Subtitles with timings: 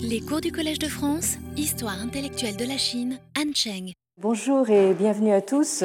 [0.00, 3.92] Les cours du Collège de France, Histoire intellectuelle de la Chine, Han Cheng.
[4.20, 5.82] Bonjour et bienvenue à tous.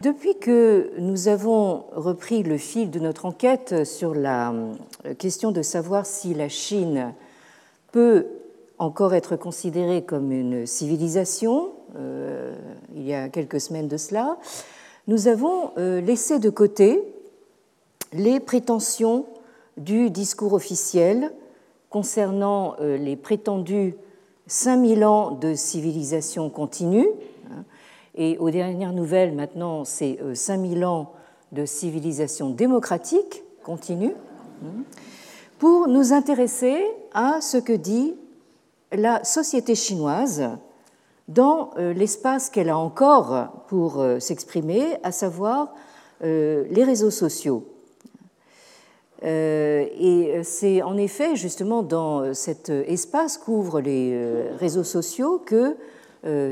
[0.00, 4.52] Depuis que nous avons repris le fil de notre enquête sur la
[5.04, 7.14] euh, question de savoir si la Chine
[7.92, 8.26] peut
[8.78, 12.54] encore être considérée comme une civilisation, euh,
[12.94, 14.38] il y a quelques semaines de cela,
[15.06, 17.00] nous avons euh, laissé de côté
[18.12, 19.26] les prétentions
[19.76, 21.32] du discours officiel
[21.92, 23.94] concernant euh, les prétendus
[24.48, 27.06] 5000 ans de civilisation continue.
[27.50, 27.64] Hein,
[28.16, 31.12] et aux dernières nouvelles, maintenant, c'est 5000 ans
[31.52, 34.14] de civilisation démocratique continue,
[34.64, 34.82] hein,
[35.58, 36.82] pour nous intéresser
[37.14, 38.14] à ce que dit
[38.90, 40.50] la société chinoise
[41.28, 45.74] dans euh, l'espace qu'elle a encore pour euh, s'exprimer, à savoir
[46.24, 47.66] euh, les réseaux sociaux.
[49.24, 54.20] Et c'est en effet justement dans cet espace qu'ouvrent les
[54.58, 55.76] réseaux sociaux que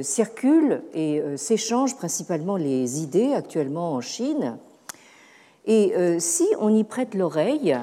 [0.03, 4.57] circulent et s'échangent principalement les idées actuellement en Chine.
[5.67, 7.77] Et si on y prête l'oreille,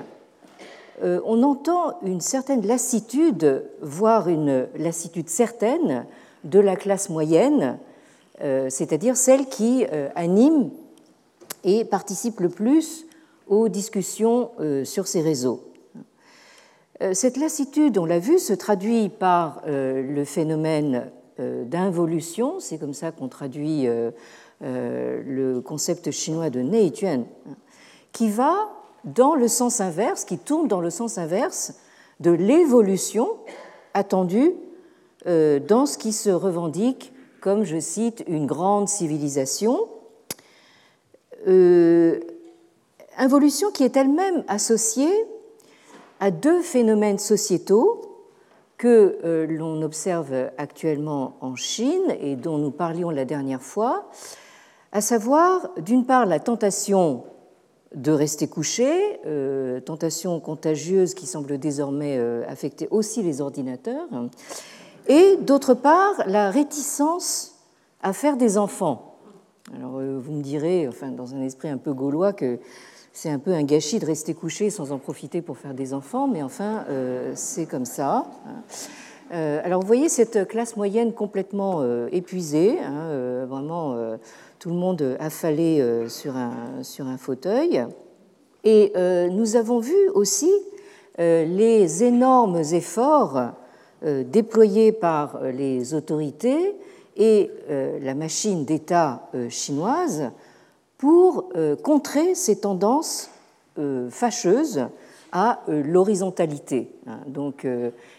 [1.03, 6.05] on entend une certaine lassitude, voire une lassitude certaine,
[6.43, 7.77] de la classe moyenne,
[8.41, 10.69] euh, c'est-à-dire celle qui euh, anime
[11.63, 13.06] et participe le plus
[13.47, 15.63] aux discussions euh, sur ces réseaux.
[17.13, 23.27] Cette lassitude, on l'a vu, se traduit par le phénomène d'involution, c'est comme ça qu'on
[23.27, 23.87] traduit
[24.61, 27.25] le concept chinois de Neituan,
[28.13, 28.69] qui va
[29.03, 31.75] dans le sens inverse, qui tourne dans le sens inverse
[32.19, 33.29] de l'évolution
[33.93, 34.53] attendue
[35.25, 39.87] euh, dans ce qui se revendique comme, je cite, une grande civilisation,
[41.47, 42.19] euh,
[43.17, 45.13] involution qui est elle-même associée
[46.19, 48.01] à deux phénomènes sociétaux
[48.77, 54.09] que euh, l'on observe actuellement en Chine et dont nous parlions la dernière fois,
[54.91, 57.23] à savoir d'une part la tentation
[57.95, 58.89] de rester couché,
[59.85, 64.07] tentation contagieuse qui semble désormais affecter aussi les ordinateurs,
[65.07, 67.55] et d'autre part la réticence
[68.01, 69.15] à faire des enfants.
[69.75, 72.59] Alors euh, vous me direz, enfin dans un esprit un peu gaulois, que
[73.17, 76.27] c'est un peu un gâchis de rester couché sans en profiter pour faire des enfants,
[76.27, 78.27] mais enfin euh, c'est comme ça.
[79.31, 83.97] Euh, alors vous voyez cette classe moyenne complètement épuisée, hein, vraiment
[84.59, 87.85] tout le monde affalé sur un, sur un fauteuil.
[88.63, 88.93] Et
[89.31, 90.51] nous avons vu aussi
[91.17, 93.51] les énormes efforts
[94.03, 96.75] euh, déployés par euh, les autorités
[97.15, 100.29] et euh, la machine d'État chinoise
[100.97, 101.49] pour
[101.83, 103.29] contrer ces tendances
[104.09, 104.87] fâcheuses
[105.31, 106.89] à l'horizontalité.
[107.05, 107.19] Hein.
[107.27, 107.67] Donc,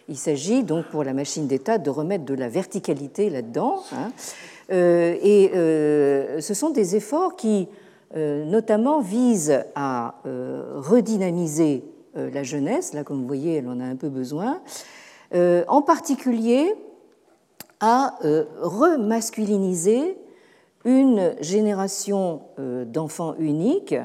[0.09, 3.83] il s'agit donc pour la machine d'État de remettre de la verticalité là-dedans.
[3.93, 4.13] Hein.
[4.71, 7.67] Et ce sont des efforts qui,
[8.15, 10.15] notamment, visent à
[10.77, 11.83] redynamiser
[12.15, 12.95] la jeunesse.
[12.95, 14.61] Là, comme vous voyez, elle en a un peu besoin.
[15.35, 16.75] Euh, en particulier
[17.81, 20.17] à euh, remasculiniser
[20.89, 23.97] une génération euh, d'enfants uniques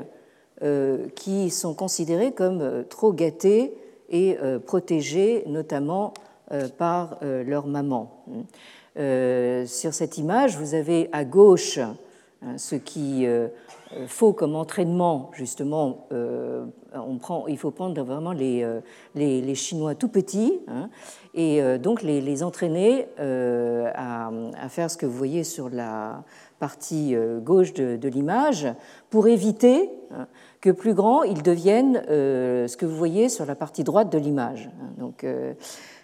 [1.15, 3.73] qui sont considérés comme trop gâtés
[4.09, 6.13] et protégés, notamment
[6.77, 8.23] par leur maman.
[8.95, 11.97] Sur cette image, vous avez à gauche hein,
[12.55, 13.25] ce qui
[14.07, 16.07] faut comme entraînement, justement,
[16.95, 18.81] on prend, il faut prendre vraiment les, euh,
[19.15, 20.89] les, Chinois tout petits hein,
[21.33, 26.23] et euh, donc les, entraîner euh, à, faire ce que vous voyez sur la
[26.63, 28.67] partie gauche de, l'image
[29.09, 30.27] pour éviter hein,
[30.61, 34.69] que plus grands ils deviennent ce que vous voyez sur la partie droite de l'image.
[34.97, 35.25] Donc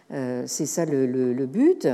[0.10, 1.88] c'est ça le, le, but.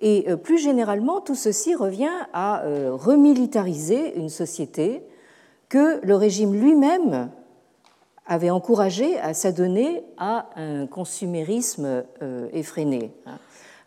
[0.00, 2.62] Et plus généralement, tout ceci revient à
[2.92, 5.02] remilitariser une société
[5.68, 7.30] que le régime lui-même
[8.30, 13.10] avait encouragé à s'adonner à un consumérisme euh, effréné.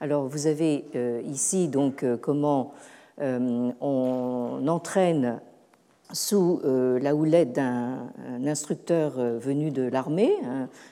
[0.02, 2.74] Alors vous avez euh, ici donc euh, comment
[3.20, 5.40] on entraîne
[6.12, 8.10] sous la houlette d'un
[8.46, 10.34] instructeur venu de l'armée,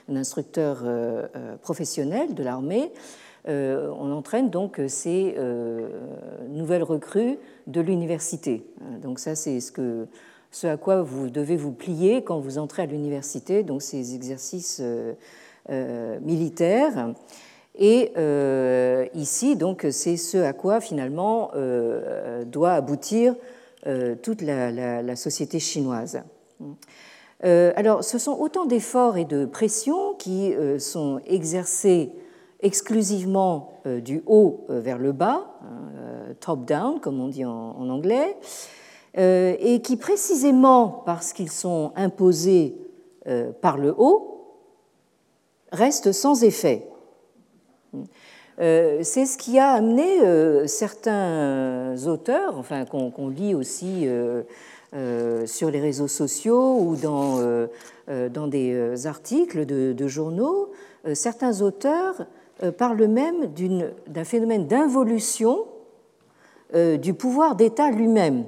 [0.08, 0.84] un instructeur
[1.62, 2.92] professionnel de l'armée,
[3.46, 5.36] on entraîne donc ces
[6.48, 8.66] nouvelles recrues de l'université.
[9.02, 9.60] Donc ça c'est
[10.52, 14.80] ce à quoi vous devez vous plier quand vous entrez à l'université, donc ces exercices
[14.82, 15.14] euh,
[15.70, 17.14] euh, militaires.
[17.74, 21.50] Et euh, ici, donc, c'est ce à quoi finalement
[22.46, 23.34] doit aboutir
[24.22, 26.22] toute la, société chinoise.
[27.42, 32.12] alors, ce sont autant d'efforts et de pressions qui sont exercés
[32.60, 35.58] exclusivement du haut vers le bas,
[36.40, 38.36] top-down comme on dit en anglais,
[39.16, 42.76] et qui précisément parce qu'ils sont imposés
[43.60, 44.32] par le haut,
[45.72, 46.86] restent sans effet.
[48.60, 54.42] Euh, c'est ce qui a amené euh, certains auteurs, enfin qu'on lit aussi euh,
[55.46, 57.38] sur les réseaux sociaux ou dans,
[58.08, 60.70] dans des articles de, journaux,
[61.14, 62.26] certains auteurs
[62.76, 63.50] parlent même
[64.06, 65.64] d'un phénomène d'involution
[66.74, 68.44] du pouvoir d'État lui-même.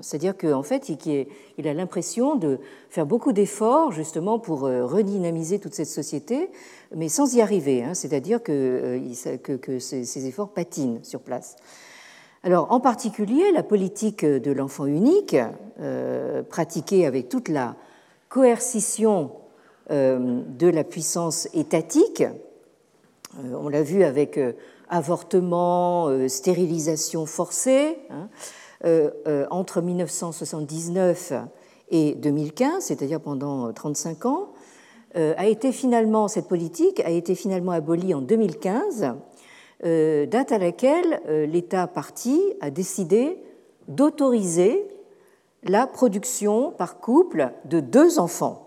[0.00, 2.58] C'est-à-dire qu'en fait, il a l'impression de
[2.90, 6.50] faire beaucoup d'efforts justement pour redynamiser toute cette société,
[6.94, 11.56] mais sans y arriver, hein, c'est-à-dire que, euh, ces, efforts patinent sur place.
[12.42, 15.36] Alors, en particulier, la politique de l'enfant unique,
[15.80, 17.74] euh, pratiquée avec toute la
[18.28, 19.32] coercition
[19.90, 22.22] euh, de la puissance étatique,
[23.52, 24.40] on l'a vu avec
[24.88, 28.28] avortement, stérilisation forcée, hein,
[28.84, 31.32] entre 1979
[31.90, 34.48] et 2015, c'est-à-dire pendant 35 ans,
[35.16, 39.14] euh, a été finalement, cette politique a été finalement abolie en 2015,
[39.84, 43.38] euh, date à laquelle euh, l'État parti a décidé
[43.88, 44.86] d'autoriser
[45.62, 48.62] la production par couple de deux enfants.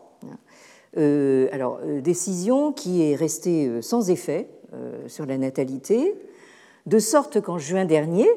[0.96, 4.50] alors, décision qui est restée sans effet
[5.08, 6.16] sur la natalité,
[6.88, 8.28] de sorte qu'en juin dernier,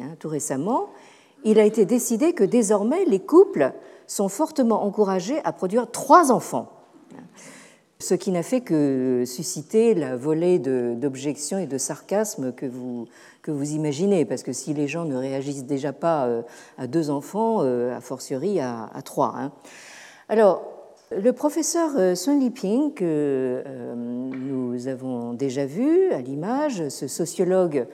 [0.00, 0.88] hein, tout récemment,
[1.44, 3.72] il a été décidé que désormais les couples
[4.06, 6.68] sont fortement encouragés à produire trois enfants
[8.02, 13.06] ce qui n'a fait que susciter la volée d'objections et de sarcasmes que vous,
[13.42, 16.42] que vous imaginez, parce que si les gens ne réagissent déjà pas euh,
[16.78, 19.34] à deux enfants, euh, a fortiori à, trois.
[19.36, 19.52] Hein.
[20.28, 20.64] Alors,
[21.16, 23.62] le professeur euh, Sun Liping, que
[23.94, 27.86] nous avons déjà vu à l'image, ce sociologue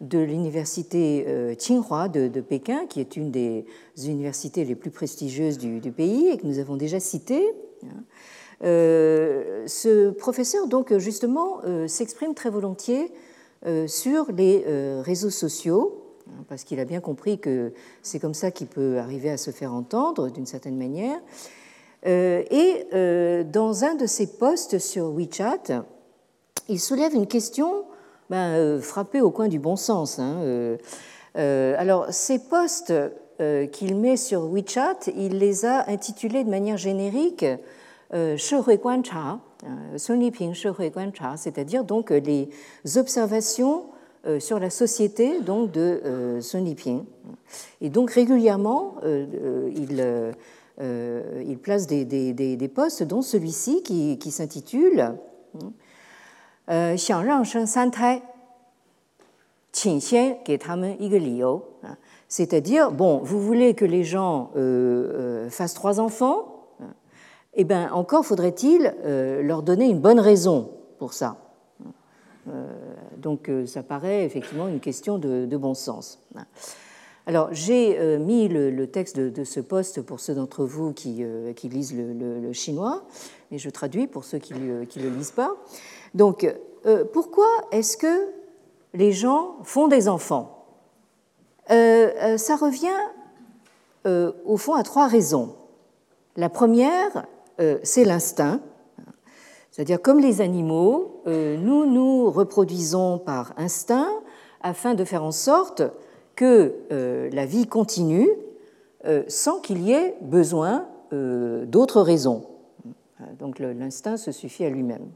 [0.00, 3.66] de l'université Tsinghua de, Pékin, qui est une des
[3.98, 7.54] universités les plus prestigieuses du, pays et que nous avons déjà cité,
[7.84, 8.02] hein,
[8.62, 13.10] euh, ce professeur, donc, justement, euh, s'exprime très volontiers
[13.66, 14.64] euh, sur les
[15.02, 17.72] réseaux sociaux, hein, parce qu'il a bien compris que
[18.02, 21.20] c'est comme ça qu'il peut arriver à se faire entendre d'une certaine manière.
[22.02, 22.86] Et
[23.44, 25.84] dans un de ses posts sur WeChat,
[26.70, 27.84] il soulève une question
[28.30, 30.18] ben, frappée au coin du bon sens.
[30.18, 30.76] Hein,
[31.34, 32.92] alors, ces posts
[33.72, 37.44] qu'il met sur WeChat, il les a intitulés de manière générique
[38.12, 39.98] euh, euh,
[41.36, 42.48] c'est-à-dire donc les
[42.96, 43.84] observations
[44.26, 47.04] euh, sur la société donc de Sun Liping.
[47.80, 50.36] Et donc régulièrement, il,
[51.62, 55.14] place des, des, postes, dont celui-ci qui, qui s'intitule
[62.28, 64.52] c'est-à-dire, bon, vous voulez que les gens
[65.50, 66.50] fassent trois enfants,
[67.54, 71.36] eh bien, encore faudrait-il euh, leur donner une bonne raison pour ça.
[73.18, 76.20] Donc, ça paraît effectivement une question de, bon sens.
[77.26, 81.24] Alors, j'ai mis le, texte de, ce poste pour ceux d'entre vous qui,
[81.64, 83.04] lisent le, chinois,
[83.50, 85.54] mais je traduis pour ceux qui ne le lisent pas.
[86.14, 86.46] Donc,
[87.12, 88.28] pourquoi est-ce que
[88.94, 90.66] les gens font des enfants
[91.68, 92.88] Ça revient
[94.04, 95.54] au fond à trois raisons.
[96.36, 97.26] La première,
[97.60, 98.60] euh, c'est l'instinct.
[99.70, 104.08] C'est-à-dire, comme les animaux, euh, nous nous reproduisons par instinct
[104.62, 105.82] afin de faire en sorte
[106.34, 108.28] que euh, la vie continue
[109.28, 112.44] sans qu'il y ait besoin d'autres raisons.
[113.38, 115.08] Donc l'instinct se suffit à lui-même.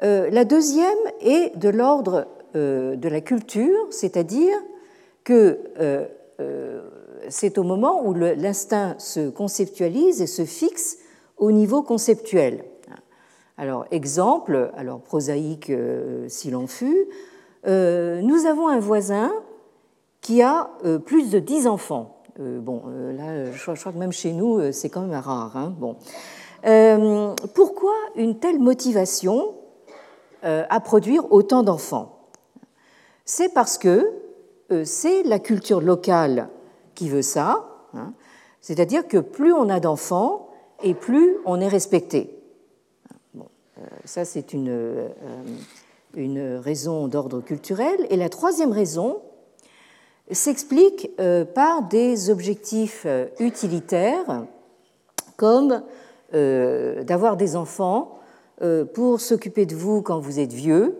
[0.00, 4.54] La deuxième est de l'ordre de la culture, c'est-à-dire
[5.24, 5.58] que
[7.28, 10.98] c'est au moment où l'instinct se conceptualise et se fixe
[11.38, 12.64] au niveau conceptuel.
[13.56, 17.06] Alors, exemple, alors prosaïque euh, s'il en fut,
[17.66, 19.32] euh, nous avons un voisin
[20.20, 22.22] qui a euh, plus de 10 enfants.
[22.38, 22.82] bon,
[23.16, 25.56] là, je crois, que même chez nous, c'est quand même rare.
[25.56, 25.96] Hein, bon.
[27.54, 29.54] pourquoi une telle motivation
[30.44, 32.28] à produire autant d'enfants
[33.24, 34.12] C'est parce que
[34.84, 36.48] c'est la culture locale
[36.94, 38.12] qui veut ça, hein.
[38.60, 40.44] c'est-à-dire que plus on a d'enfants,
[40.84, 42.38] et plus on est respecté.
[43.32, 43.46] Bon,
[43.78, 45.08] euh, ça, c'est une, euh,
[46.14, 48.06] une raison d'ordre culturel.
[48.10, 49.22] Et la troisième raison
[50.30, 53.06] s'explique euh, par des objectifs
[53.40, 54.44] utilitaires,
[55.36, 55.82] comme
[56.32, 58.18] d'avoir des enfants
[58.94, 60.96] pour s'occuper de vous quand vous êtes vieux,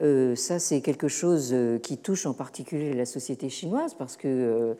[0.00, 4.76] ça, c'est quelque chose qui touche en particulier la société chinoise, parce que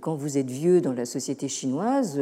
[0.00, 2.20] quand vous êtes vieux dans la société chinoise,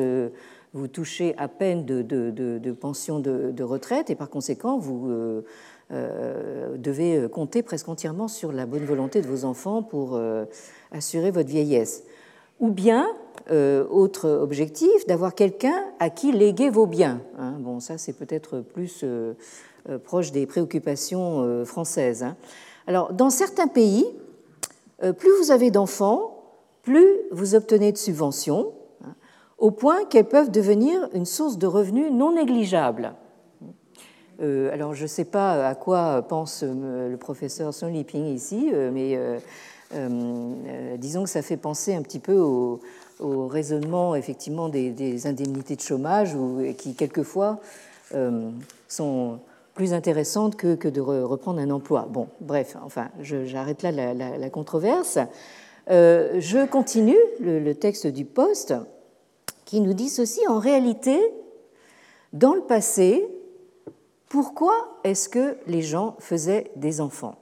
[0.75, 5.11] vous touchez à peine de, de, de, pension de, retraite et par conséquent, vous
[5.91, 10.21] devez compter presque entièrement sur la bonne volonté de vos enfants pour
[10.91, 12.05] assurer votre vieillesse.
[12.61, 13.07] Ou bien,
[13.51, 17.21] euh, autre objectif, d'avoir quelqu'un à qui léguer vos biens.
[17.39, 17.57] Hein.
[17.59, 19.35] Bon, ça, c'est peut-être plus euh,
[19.91, 22.23] euh, proche des préoccupations françaises.
[22.23, 22.37] Hein.
[22.87, 24.07] Alors, dans certains pays,
[25.19, 26.43] plus vous avez d'enfants,
[26.81, 28.73] plus vous obtenez de subventions,
[29.05, 29.15] hein,
[29.59, 33.13] au point qu'elles peuvent devenir une source de revenus non négligeable.
[34.41, 39.19] alors, je ne sais pas à quoi pense le professeur Son Liping ici, mais
[40.97, 42.81] disons que ça fait penser un petit peu au,
[43.21, 46.37] au raisonnement effectivement des, indemnités de chômage
[46.79, 47.61] qui quelquefois
[48.15, 48.51] euh,
[48.89, 49.39] sont
[49.75, 52.07] plus intéressantes que, que, de reprendre un emploi.
[52.09, 55.19] Bon, bref, enfin, j'arrête là la, controverse.
[55.91, 58.75] Euh, je continue le, texte du poste
[59.65, 61.19] qui nous dit ceci en réalité,
[62.33, 63.27] dans le passé,
[64.29, 67.37] pourquoi est-ce que les gens faisaient des enfants?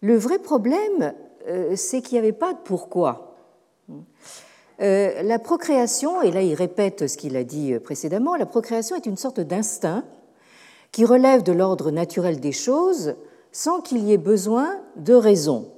[0.00, 1.14] Le vrai problème,
[1.48, 3.35] euh, c'est qu'il n'y avait pas de pourquoi.
[4.82, 8.94] Euh, la procréation, et là il répète ce qu'il a dit euh, précédemment, la procréation
[8.94, 10.04] est une sorte d'instinct
[10.92, 13.14] qui relève de l'ordre naturel des choses
[13.52, 15.70] sans qu'il y ait besoin de raison.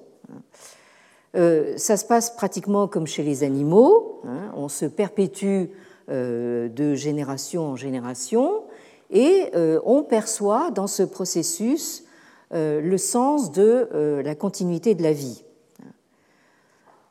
[1.36, 4.52] Euh, ça se passe pratiquement comme chez les animaux, hein.
[4.56, 5.66] on se perpétue
[6.08, 8.62] de génération en génération
[9.10, 9.50] et
[9.84, 12.04] on perçoit dans ce processus
[12.50, 15.44] le sens de la continuité de la vie.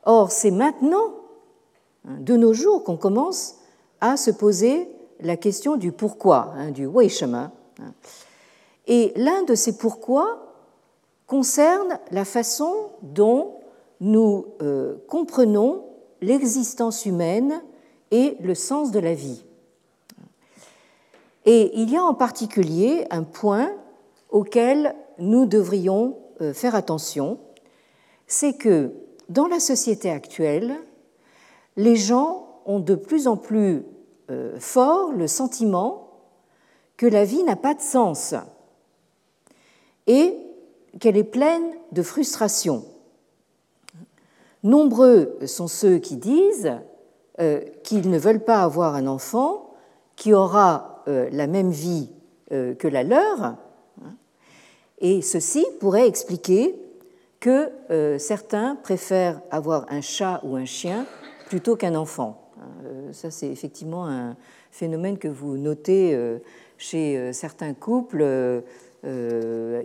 [0.09, 1.15] Or, c'est maintenant,
[2.07, 3.57] hein, de nos jours, qu'on commence
[3.99, 7.51] à se poser la question du pourquoi, hein, du Weishema.
[7.81, 7.91] Hein.
[8.87, 10.53] Et l'un de ces pourquoi
[11.27, 13.55] concerne la façon dont
[13.99, 15.83] nous euh, comprenons
[16.21, 17.61] l'existence humaine
[18.11, 19.43] et le sens de la vie.
[21.45, 23.71] Et il y a en particulier un point
[24.29, 27.39] auquel nous devrions euh, faire attention,
[28.25, 28.93] c'est que
[29.29, 30.75] dans la société actuelle,
[31.75, 33.83] les gens ont de plus en plus
[34.29, 36.09] euh, fort le sentiment
[36.97, 38.33] que la vie n'a pas de sens
[40.07, 40.37] et
[40.99, 42.83] qu'elle est pleine de frustration.
[44.63, 46.73] Nombreux sont ceux qui disent
[47.39, 49.73] euh, qu'ils ne veulent pas avoir un enfant
[50.15, 52.09] qui aura euh, la même vie
[52.49, 53.57] que la leur,
[54.99, 56.79] et ceci pourrait expliquer
[57.39, 61.05] que euh, certains préfèrent avoir un chat ou un chien
[61.47, 62.51] plutôt qu'un enfant.
[62.85, 64.35] Euh, ça, c'est effectivement un
[64.71, 66.39] phénomène que vous notez euh,
[66.77, 68.23] chez certains couples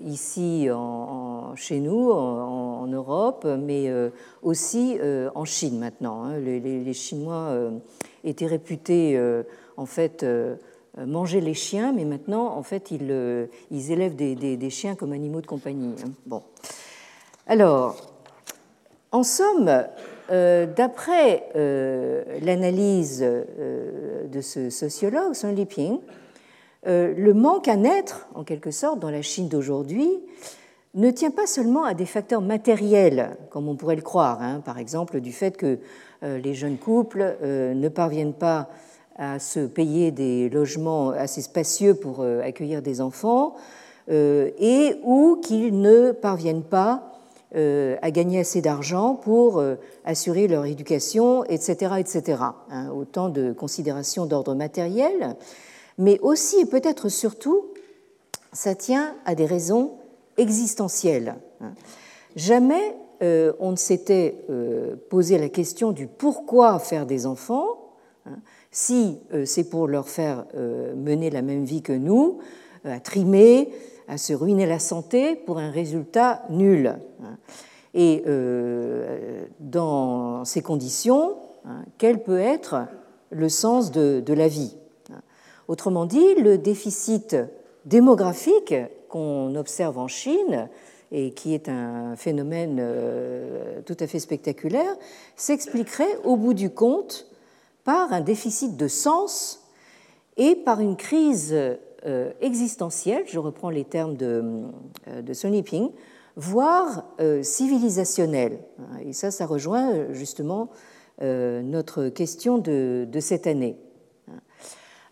[0.05, 3.91] ici en, chez nous, en, Europe, mais
[4.43, 4.99] aussi
[5.35, 6.25] en Chine maintenant.
[6.25, 6.39] Hein.
[6.39, 7.71] Les, Chinois
[8.25, 9.19] étaient réputés
[9.77, 10.27] en fait
[10.99, 15.47] manger les chiens, mais maintenant en fait ils, élèvent des, des, chiens comme animaux de
[15.47, 15.95] compagnie.
[16.05, 16.11] Hein.
[16.27, 16.43] Bon.
[17.49, 17.97] Alors,
[19.11, 19.69] en somme,
[20.31, 25.99] euh, d'après euh, l'analyse euh, de ce sociologue, Sun Liping,
[26.85, 30.11] le manque à naître, en quelque sorte, dans la Chine d'aujourd'hui,
[30.95, 34.61] ne tient pas seulement à des facteurs matériels, comme on pourrait le croire, hein.
[34.65, 35.79] par exemple du fait que
[36.23, 38.69] les jeunes couples ne parviennent pas
[39.17, 43.55] à se payer des logements assez spacieux pour accueillir des enfants,
[44.11, 47.13] et ou qu'ils ne parviennent pas
[47.55, 51.95] à gagner assez d'argent pour euh, assurer leur éducation, etc.
[51.99, 52.43] etc.
[52.71, 55.37] Hein, autant de considérations d'ordre matériel,
[55.99, 57.67] mais aussi et peut-être surtout,
[58.53, 59.99] ça tient à des raisons
[60.39, 61.37] existentielles.
[61.61, 61.75] Hein.
[62.37, 64.37] Jamais euh, on ne s'était
[65.11, 67.67] posé la question du pourquoi faire des enfants,
[68.27, 68.39] hein.
[68.71, 70.47] si c'est pour leur faire
[70.97, 72.39] mener la même vie que nous,
[72.85, 73.71] à trimer,
[74.09, 76.99] à se ruiner la santé pour un résultat nul.
[77.95, 82.87] Et euh, dans ces conditions, hein, quel peut être
[83.31, 84.77] le sens de, la vie?
[85.69, 87.37] Autrement dit, le déficit
[87.85, 88.75] démographique
[89.09, 90.69] qu'on observe en Chine
[91.11, 94.97] et qui est un phénomène euh, tout à fait spectaculaire,
[95.37, 97.27] s'expliquerait au bout du compte
[97.85, 99.69] par un déficit de sens
[100.39, 101.55] et par une crise
[102.41, 104.43] existentielle, je reprends les termes de,
[105.09, 105.91] euh, de Sun Yiping,
[106.37, 108.59] voire euh, civilisationnelle.
[109.05, 110.71] Et ça, ça rejoint justement
[111.21, 113.77] notre question de, de, cette année.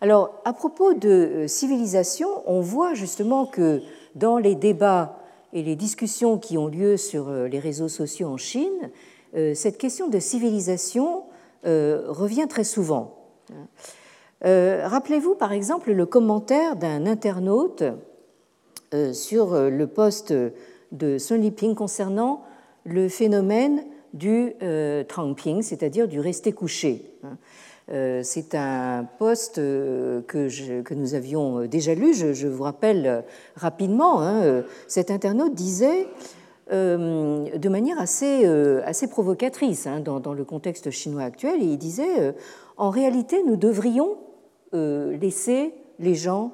[0.01, 3.81] Alors, à propos de civilisation, on voit justement que
[4.15, 5.19] dans les débats
[5.53, 8.91] et les discussions qui ont lieu sur les réseaux sociaux en Chine,
[9.33, 11.23] cette question de civilisation
[11.63, 13.15] revient très souvent.
[14.43, 17.83] Rappelez-vous par exemple le commentaire d'un internaute
[19.13, 20.33] sur le poste
[20.91, 22.43] de Sun Liping concernant
[22.85, 23.83] le phénomène
[24.13, 27.13] du euh, trangping, c'est-à-dire du rester couché.
[27.23, 27.37] Hein.
[27.91, 33.23] Euh, c'est un poste euh, que, nous avions déjà lu, je, vous rappelle
[33.55, 34.21] rapidement.
[34.21, 36.07] Hein, cet internaute disait
[36.69, 38.45] de manière assez,
[38.85, 42.33] assez provocatrice hein, dans, le contexte chinois actuel, il disait
[42.77, 44.15] en réalité, nous devrions
[44.73, 46.51] laisser les gens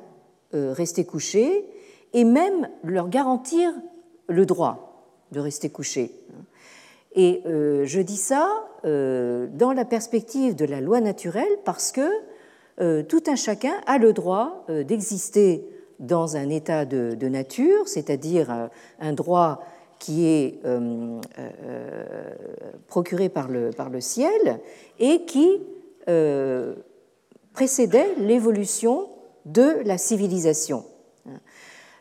[0.53, 1.65] rester couchés
[2.13, 3.71] et même leur garantir
[4.27, 4.87] le droit
[5.31, 6.11] de rester couchés.
[7.15, 8.47] Et euh, je dis ça
[8.85, 12.07] euh, dans la perspective de la loi naturelle parce que
[12.79, 15.67] euh, tout un chacun a le droit d'exister
[15.99, 18.69] dans un état de, nature, c'est-à-dire
[18.99, 19.63] un droit
[19.97, 20.59] qui est
[22.87, 24.59] procuré par le, par le ciel
[24.99, 25.59] et qui
[27.57, 29.07] précédait l'évolution
[29.45, 30.85] de la civilisation.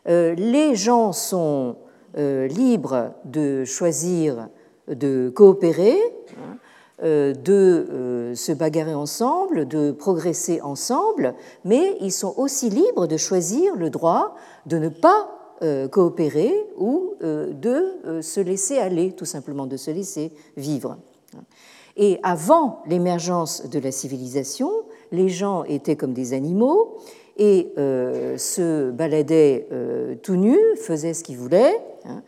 [0.05, 1.77] Les gens sont
[2.15, 4.49] libres de choisir
[4.87, 5.97] de coopérer,
[6.31, 6.57] hein,
[7.03, 7.53] euh, de
[7.91, 13.89] euh, se bagarrer ensemble, de progresser ensemble, mais ils sont aussi libres de choisir le
[13.89, 14.35] droit
[14.65, 15.29] de ne pas
[15.61, 20.97] euh, coopérer ou de se laisser aller, tout simplement, de se laisser vivre.
[21.95, 24.71] Et avant l'émergence de la civilisation,
[25.11, 26.97] les gens étaient comme des animaux
[27.37, 29.67] et se baladaient
[30.23, 31.79] tout nus, faisaient ce qu'ils voulaient.
[32.05, 32.23] Hein.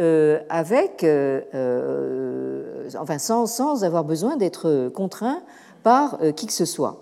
[0.00, 5.42] Euh, avec, euh, euh, enfin, sans, avoir besoin d'être contraint
[5.84, 7.00] par qui que ce soit.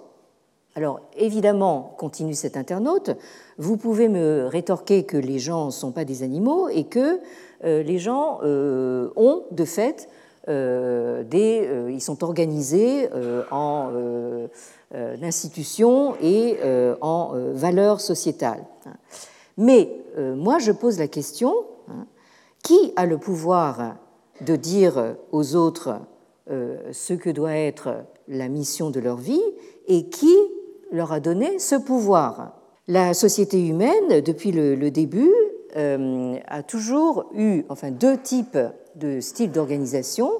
[0.74, 3.10] Alors, évidemment, continue cet internaute,
[3.56, 7.20] vous pouvez me rétorquer que les gens ne sont pas des animaux et que
[7.62, 10.08] les gens ont, de fait,
[10.48, 13.08] ils sont organisés
[13.50, 13.90] en
[14.94, 16.58] institutions et
[17.00, 18.64] en valeurs sociétales.
[19.56, 21.54] Mais moi, je pose la question,
[21.88, 22.06] hein,
[22.62, 23.96] qui a le pouvoir
[24.40, 26.00] de dire aux autres
[26.50, 29.42] euh, ce que doit être la mission de leur vie
[29.86, 30.34] et qui
[30.90, 32.58] leur a donné ce pouvoir?
[32.88, 35.32] La société humaine, depuis le, début,
[35.76, 38.58] euh, a toujours eu enfin, deux types
[38.96, 40.30] de styles d'organisation.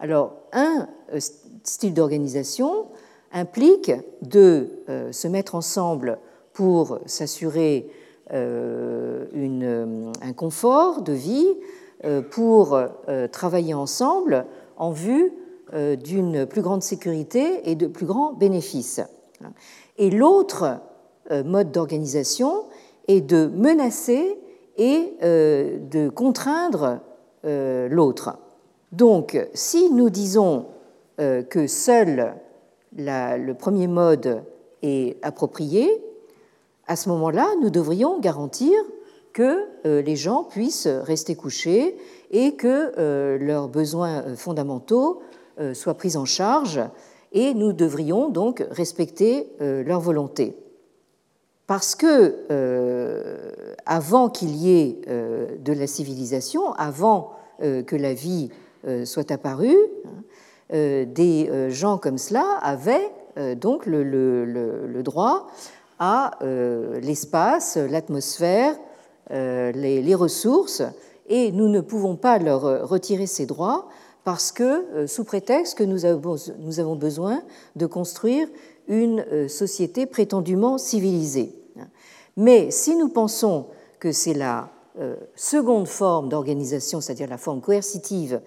[0.00, 1.20] Alors, un euh,
[1.62, 2.86] style d'organisation
[3.34, 3.92] implique
[4.22, 4.70] de
[5.10, 6.18] se mettre ensemble
[6.54, 7.90] pour s'assurer
[8.32, 11.46] euh, une, un confort de vie
[12.06, 14.46] euh, pour euh, travailler ensemble
[14.78, 15.32] en vue
[16.04, 19.00] d'une plus grande sécurité et de plus grands bénéfices.
[19.98, 20.78] Et l'autre
[21.44, 22.66] mode d'organisation
[23.08, 24.38] est de menacer
[24.76, 27.00] et de contraindre
[27.42, 28.36] l'autre.
[28.92, 30.66] Donc, si nous disons
[31.16, 32.34] que seul
[32.96, 34.44] le premier mode
[34.82, 36.02] est approprié,
[36.86, 38.72] à ce moment-là, nous devrions garantir
[39.32, 41.96] que euh, les gens puissent rester couchés
[42.30, 45.22] et que euh, leurs besoins euh, fondamentaux
[45.72, 46.80] soient pris en charge
[47.30, 50.56] et nous devrions donc respecter leur volonté.
[51.68, 52.34] Parce que
[53.86, 58.50] avant qu'il y ait de la civilisation, avant que la vie
[59.04, 60.24] soit apparue, hein,
[60.70, 63.10] des gens comme cela avaient
[63.56, 65.48] donc le droit
[65.98, 68.76] à euh, l'espace, l'atmosphère,
[69.30, 70.82] euh, les, ressources,
[71.28, 73.88] et nous ne pouvons pas leur retirer ces droits
[74.24, 77.42] parce que, euh, sous prétexte que nous avons, nous avons besoin
[77.76, 78.48] de construire
[78.88, 81.54] une société prétendument civilisée.
[82.36, 83.66] Mais si nous pensons
[83.98, 84.68] que c'est la
[85.34, 88.40] seconde forme d'organisation, c'est-à-dire la forme coercitive,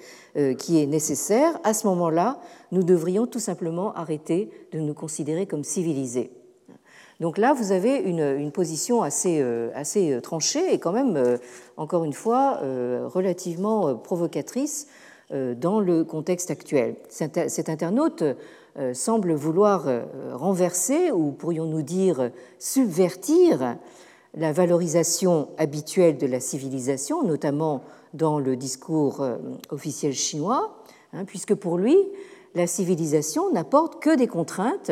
[0.57, 2.39] qui est nécessaire, à ce moment-là,
[2.71, 6.31] nous devrions tout simplement arrêter de nous considérer comme civilisés.
[7.19, 11.37] Donc là, vous avez une, position assez, euh, assez, euh, tranchée et quand même, euh,
[11.75, 12.59] encore une fois,
[13.05, 14.87] relativement provocatrice
[15.29, 16.95] dans le contexte actuel.
[17.09, 18.23] Cet internaute
[18.93, 19.85] semble vouloir
[20.33, 23.77] renverser, ou pourrions-nous dire subvertir,
[24.37, 29.25] la valorisation habituelle de la civilisation, notamment dans le discours
[29.69, 30.77] officiel chinois,
[31.13, 31.97] hein, puisque pour lui,
[32.55, 34.91] la civilisation n'apporte que des contraintes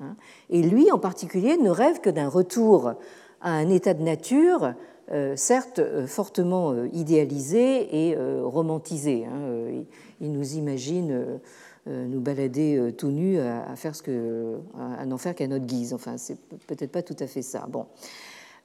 [0.00, 0.16] Hein.
[0.48, 2.94] Et lui, en particulier, ne rêve que d'un retour
[3.40, 4.74] à un état de nature,
[5.12, 9.24] euh, certes euh, fortement euh, idéalisé et romantisé.
[9.26, 9.84] Hein.
[10.20, 11.40] Il nous imagine
[11.86, 15.94] nous balader tout nus à faire ce que, à n'en faire qu'à notre guise.
[15.94, 17.66] Enfin, c'est peut-être pas tout à fait ça.
[17.68, 17.86] Bon.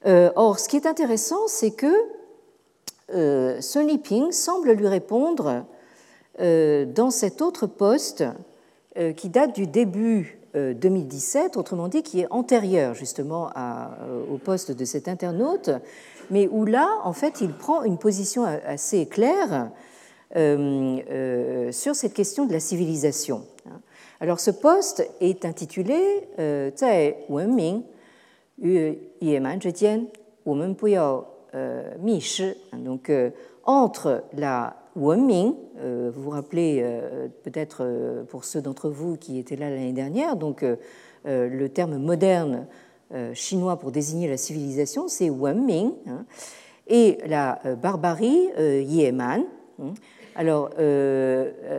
[0.06, 1.91] Or, ce qui est intéressant, c'est que
[3.62, 5.65] Sun Yiping semble lui répondre
[6.39, 8.24] dans cet autre poste
[9.15, 13.50] qui date du début 2017, autrement dit qui est antérieur justement
[14.32, 15.70] au poste de cet internaute,
[16.30, 19.70] mais où là, en fait, il prend une position assez claire
[20.34, 23.44] sur cette question de la civilisation.
[24.22, 26.28] Alors ce poste est intitulé
[31.56, 31.86] euh,
[32.74, 33.30] donc euh,
[33.63, 36.86] entre la Wenming, euh, vous vous rappelez
[37.44, 40.63] peut-être pour ceux d'entre vous qui étaient là l'année dernière, donc
[41.26, 42.68] le terme moderne
[43.34, 46.26] chinois pour désigner la civilisation, c'est hein,
[46.88, 48.50] et la barbarie.
[49.80, 49.94] Hein.
[50.36, 50.70] Alors,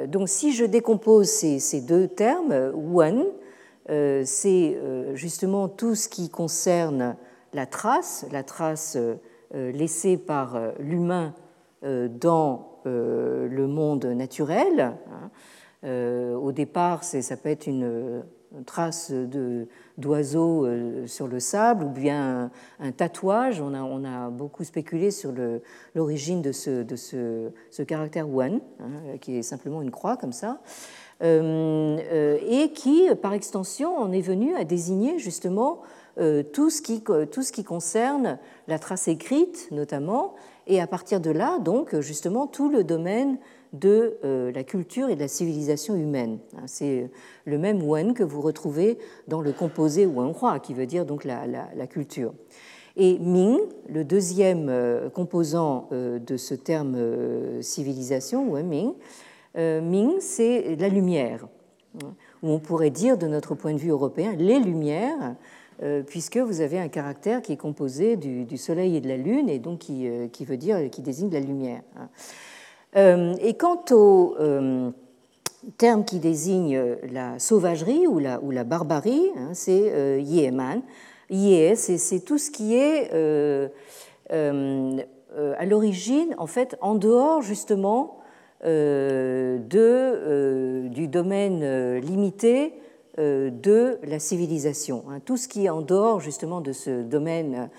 [0.08, 3.24] donc si je décompose ces, deux termes, Wen,
[3.88, 4.78] c'est
[5.14, 7.16] justement tout ce qui concerne
[7.52, 8.98] la trace, la trace
[9.52, 11.34] laissée par l'humain
[11.82, 14.96] dans le monde naturel.
[15.84, 16.36] Hein.
[16.36, 18.24] Au départ, ça peut être une
[18.64, 19.12] trace
[19.98, 23.60] d'oiseaux euh, sur le sable ou bien un, tatouage.
[23.60, 25.32] On a, a, beaucoup spéculé sur
[25.94, 31.05] l'origine de, ce, caractère one, hein, qui est simplement une croix comme ça, euh, euh,
[31.22, 35.80] et qui, par extension, en est venu à désigner justement
[36.52, 40.34] tout, ce qui, tout ce qui concerne la trace écrite notamment,
[40.66, 43.38] et à partir de là, donc, justement, tout le domaine
[43.72, 46.38] de euh, la culture et de la civilisation humaine.
[46.56, 47.10] Hein, c'est
[47.44, 48.98] le même wen que vous retrouvez
[49.28, 52.32] dans le composé wenhua, qui veut dire donc la, culture.
[52.96, 56.96] Et Ming, le deuxième euh, composant euh, de ce terme
[57.60, 58.94] civilisation, wen
[59.56, 61.46] Ming, Ming, c'est la lumière,
[62.42, 65.34] ou on pourrait dire de notre point de vue européen les lumières,
[66.06, 69.58] puisque vous avez un caractère qui est composé du, soleil et de la lune, et
[69.58, 71.82] donc qui, qui veut dire, qui désigne la lumière.
[72.96, 74.90] Euh, et quant au euh,
[75.76, 80.82] terme qui désigne la sauvagerie ou la, barbarie, hein, c'est euh, yeman.
[81.28, 83.10] Ye, c'est tout ce qui est
[84.30, 88.18] à l'origine, en fait, en dehors justement
[88.64, 89.68] de,
[90.88, 92.74] du domaine limité
[93.18, 95.04] de la civilisation.
[95.08, 95.20] Hein.
[95.24, 97.70] Tout ce qui est en dehors justement de ce domaine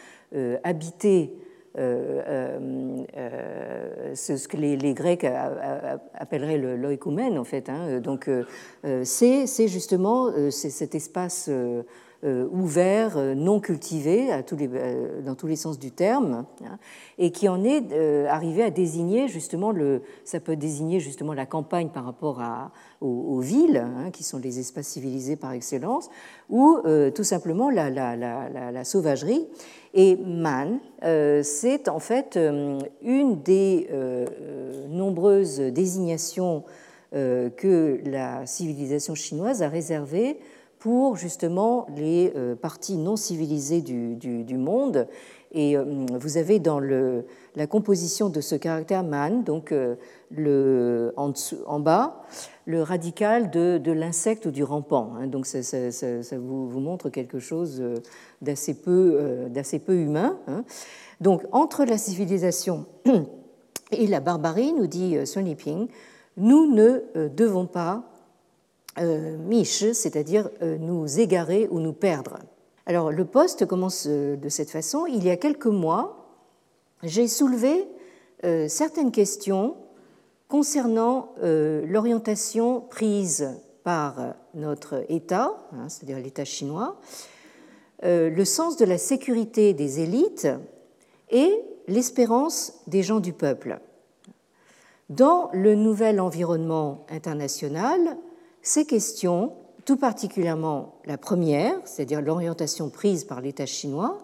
[0.63, 1.33] habité
[1.77, 5.25] euh, euh, euh, ce que les, Grecs
[6.15, 7.69] appelleraient l'oikoumène, en fait.
[7.69, 7.99] Hein.
[7.99, 8.29] Donc,
[9.03, 11.49] c'est justement cet espace
[12.23, 14.69] ouvert, non cultivé les,
[15.23, 16.77] dans tous les sens du terme, hein,
[17.17, 17.93] et qui en est
[18.27, 22.41] arrivé à désigner justement le, ça peut désigner justement la campagne par rapport
[23.01, 26.09] aux, villes, hein, qui sont les espaces civilisés par excellence,
[26.49, 26.79] ou
[27.13, 29.45] tout simplement la, sauvagerie.
[29.93, 34.25] Et man, euh, c'est en fait euh, une des euh,
[34.89, 36.63] nombreuses désignations
[37.13, 40.39] que la civilisation chinoise a réservées
[40.79, 45.07] pour justement les parties non civilisées du, monde.
[45.51, 49.73] Et vous avez dans la composition de ce caractère man, donc
[50.31, 52.21] le, en, bas,
[52.65, 55.13] le radical de, l'insecte ou du rampant.
[55.17, 55.27] Hein.
[55.27, 55.59] donc ça,
[56.37, 57.81] vous, vous, montre quelque chose
[58.41, 60.37] d'assez peu, euh, peu, humain.
[60.47, 60.63] Hein.
[61.21, 62.85] Donc entre la civilisation
[63.91, 65.87] et la barbarie, nous dit euh, Sun Yiping,
[66.37, 68.03] nous ne euh, devons pas
[68.99, 72.39] miche, c'est-à-dire nous égarer ou nous perdre.
[72.85, 75.05] Alors le poste commence de cette façon.
[75.05, 76.27] Il y a quelques mois,
[77.03, 77.87] j'ai soulevé
[78.67, 79.75] certaines questions
[80.47, 83.49] concernant l'orientation prise
[83.87, 86.99] par notre État, hein, c'est-à-dire l'État chinois,
[88.03, 90.49] euh, le sens de la sécurité des élites
[91.31, 93.79] et l'espérance des gens du peuple.
[95.09, 98.17] Dans le nouvel environnement international,
[98.67, 99.53] ces questions,
[99.85, 104.17] tout particulièrement la première, c'est-à-dire l'orientation prise par l'État chinois,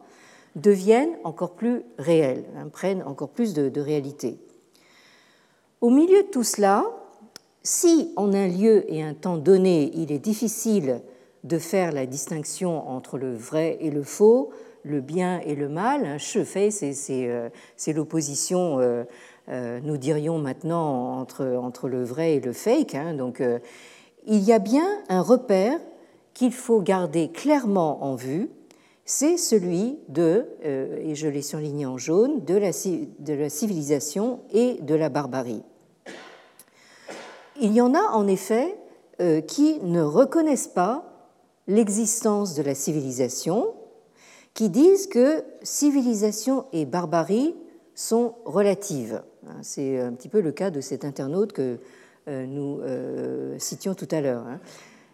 [0.57, 4.37] deviennent encore plus réelles, hein, prennent encore plus de, réalité.
[5.79, 6.83] Au milieu de tout cela,
[7.63, 11.01] si en un lieu et un temps donné, il est difficile
[11.45, 14.49] de faire la distinction entre le vrai et le faux,
[14.83, 16.19] le bien et le mal.
[16.19, 19.05] Je fais, c'est l'opposition, euh,
[19.47, 22.95] euh, nous dirions maintenant, entre, le vrai et le fake.
[22.95, 23.13] Hein.
[23.13, 23.59] Donc, euh,
[24.25, 25.79] il y a bien un repère
[26.33, 28.49] qu'il faut garder clairement en vue,
[29.05, 35.09] c'est celui de, et je l'ai surligné en jaune, de la, civilisation et de la
[35.09, 35.61] barbarie.
[37.59, 38.77] Il y en a en effet
[39.47, 41.13] qui ne reconnaissent pas
[41.67, 43.73] l'existence de la civilisation,
[44.53, 47.55] qui disent que civilisation et barbarie
[47.95, 49.21] sont relatives.
[49.47, 51.77] Hein, c'est un petit peu le cas de cet internaute que euh,
[52.27, 52.81] nous
[53.57, 54.45] citions tout à l'heure.
[54.47, 54.59] Hein.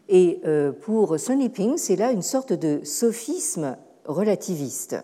[0.10, 0.42] Et
[0.82, 4.98] pour Sun Liping, c'est là une sorte de sophisme relativiste.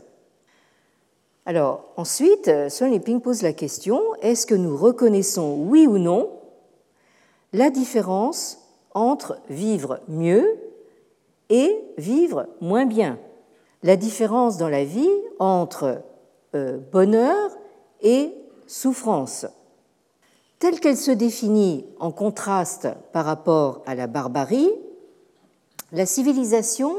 [1.46, 6.32] Alors, ensuite, Sun Liping pose la question est-ce que nous reconnaissons, oui ou non,
[7.54, 8.60] la différence
[8.96, 10.48] entre vivre mieux
[11.50, 13.20] et vivre moins bien?
[13.84, 16.02] La différence dans la vie entre
[16.56, 17.52] euh, bonheur
[18.02, 18.34] et
[18.66, 19.46] souffrance.
[20.60, 24.72] Telle qu'elle se définit en contraste par rapport à la barbarie,
[25.92, 26.96] la civilisation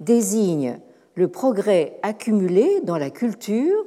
[0.00, 0.78] désigne
[1.14, 3.84] le progrès accumulé dans la culture,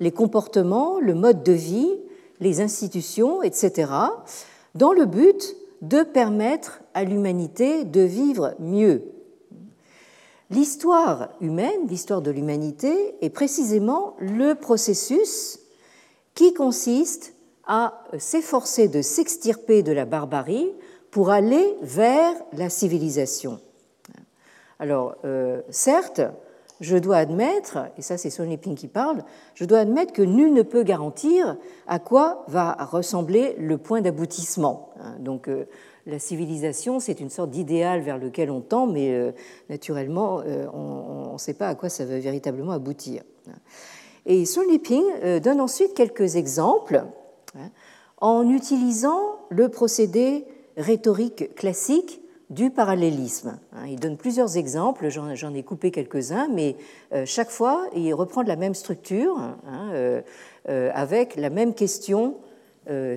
[0.00, 1.92] les comportements, le mode de vie,
[2.40, 3.92] les institutions, etc.,
[4.74, 9.02] dans le but de permettre à l'humanité de vivre mieux.
[10.50, 15.60] L'histoire humaine, l'histoire de l'humanité, est précisément le processus
[16.34, 17.33] qui consiste
[17.66, 20.72] à s'efforcer de s'extirper de la barbarie
[21.10, 23.60] pour aller vers la civilisation.
[24.78, 26.20] Alors, euh, certes,
[26.80, 29.24] je dois admettre, et ça c'est Sonny Ping qui parle,
[29.54, 34.90] je dois admettre que nul ne peut garantir à quoi va ressembler le point d'aboutissement.
[35.00, 35.16] Hein.
[35.20, 35.66] Donc euh,
[36.06, 39.32] la civilisation, c'est une sorte d'idéal vers lequel on tend, mais euh,
[39.70, 43.22] naturellement, euh, on ne sait pas à quoi ça va véritablement aboutir.
[44.26, 45.04] Et Sonny Ping
[45.42, 47.04] donne ensuite quelques exemples
[47.56, 47.70] hein,
[48.18, 50.44] en utilisant le procédé
[50.76, 53.58] rhétorique classique du parallélisme.
[53.72, 56.76] Hein, il donne plusieurs exemples, j'en ai coupé quelques-uns, mais
[57.12, 60.22] euh, chaque fois, il reprend la même structure, hein, euh,
[60.68, 62.36] euh, avec la même question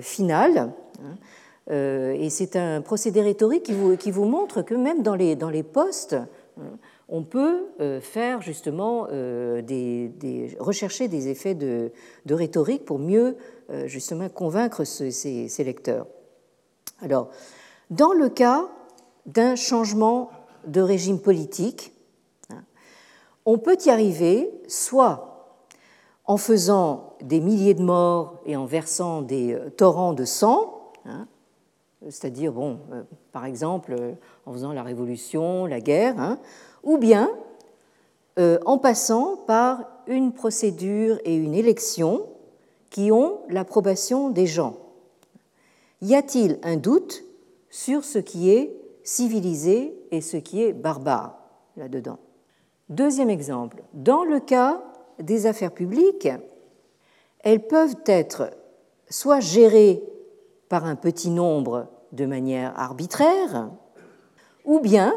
[0.00, 0.72] finale.
[1.70, 3.64] Et c'est un procédé rhétorique
[3.98, 6.16] qui vous, montre que même dans les, postes,
[7.10, 7.66] on peut
[8.00, 11.92] faire justement des, rechercher des effets de
[12.30, 13.36] rhétorique pour mieux
[13.86, 16.06] justement convaincre ces, lecteurs.
[17.02, 17.28] Alors,
[17.90, 18.64] dans le cas
[19.26, 20.30] d'un changement
[20.66, 21.92] de régime politique.
[23.46, 25.56] On peut y arriver soit
[26.24, 31.26] en faisant des milliers de morts et en versant des euh, torrents de sang, hein,
[32.02, 33.02] c'est-à-dire, bon, euh,
[33.32, 34.12] par exemple, euh,
[34.44, 36.38] en faisant la révolution, la guerre, hein,
[36.82, 37.30] ou bien
[38.66, 42.24] en passant par une procédure et une élection
[42.90, 44.76] qui ont l'approbation des gens.
[46.00, 47.24] Y a-t-il un doute
[47.70, 51.38] sur ce qui est civilisé et ce qui est barbare
[51.76, 52.18] là-dedans?
[52.88, 54.82] Deuxième exemple, dans le cas
[55.18, 56.28] des affaires publiques,
[57.40, 58.50] elles peuvent être
[59.10, 60.02] soit gérées
[60.68, 63.70] par un petit nombre de manière arbitraire,
[64.64, 65.14] ou bien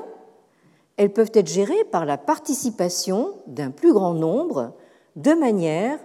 [0.98, 4.74] elles peuvent être gérées par la participation d'un plus grand nombre
[5.16, 6.00] de manière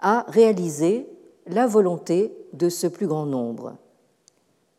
[0.00, 1.06] à réaliser
[1.46, 3.76] la volonté de ce plus grand nombre.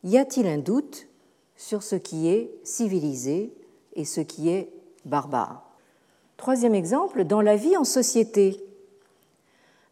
[0.03, 1.07] Y a-t-il un doute
[1.55, 3.53] sur ce qui est civilisé
[3.95, 4.71] et ce qui est
[5.05, 5.63] barbare?
[6.37, 8.63] Troisième exemple, dans la vie en société,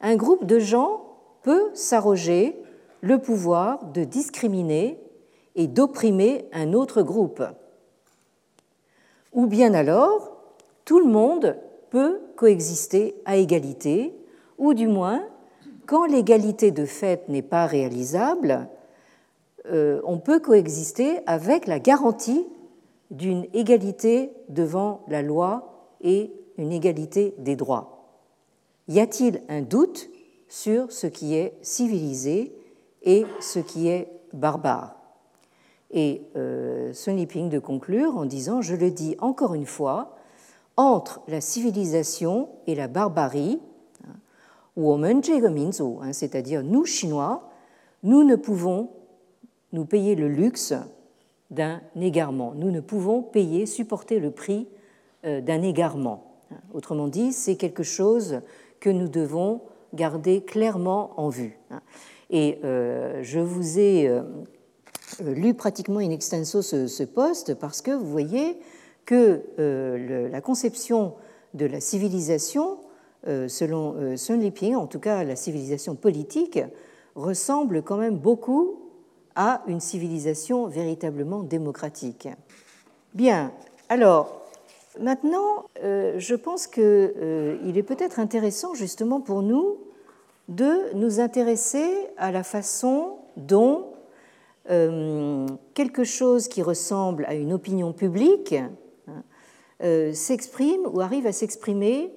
[0.01, 1.03] un groupe de gens
[1.43, 2.55] peut s'arroger
[3.01, 4.99] le pouvoir de discriminer
[5.55, 7.43] et d'opprimer un autre groupe.
[9.33, 10.31] Ou bien alors,
[10.85, 11.55] tout le monde
[11.91, 14.13] peut coexister à égalité,
[14.59, 15.23] ou du moins,
[15.87, 18.69] quand l'égalité de fait n'est pas réalisable,
[19.71, 22.45] euh, on peut coexister avec la garantie
[23.09, 28.05] d'une égalité devant la loi et une égalité des droits.
[28.87, 30.09] Y a-t-il un doute
[30.47, 32.53] sur ce qui est civilisé
[33.03, 34.95] et ce qui est barbare?
[35.91, 40.15] Et euh, Sun Liping de conclure en disant, je le dis encore une fois,
[40.77, 43.59] entre la civilisation et la barbarie,
[46.13, 47.49] c'est-à-dire nous Chinois,
[48.03, 48.89] nous ne pouvons
[49.73, 50.73] nous payer le luxe
[51.51, 52.53] d'un égarement.
[52.55, 54.67] Nous ne pouvons payer, supporter le prix
[55.25, 56.25] euh, d'un égarement.
[56.73, 58.41] Autrement dit, c'est quelque chose
[58.79, 59.61] que nous devons
[59.93, 61.59] garder clairement en vue.
[62.29, 64.23] Et euh, je vous ai euh,
[65.21, 68.57] lu pratiquement in extenso ce, ce poste parce que vous voyez
[69.05, 69.41] que
[70.29, 71.15] la conception
[71.55, 72.77] de la civilisation,
[73.25, 76.59] selon Sun Liping, en tout cas la civilisation politique,
[77.15, 78.79] ressemble quand même beaucoup
[79.35, 82.27] à une civilisation véritablement démocratique.
[83.13, 83.51] Bien,
[83.89, 84.45] alors
[84.99, 89.77] maintenant, euh, je pense qu'il euh, est peut-être intéressant justement pour nous
[90.47, 93.93] de nous intéresser à la façon dont
[94.69, 98.55] euh, quelque chose qui ressemble à une opinion publique
[99.07, 99.23] hein,
[100.13, 102.11] s'exprime ou arrive à s'exprimer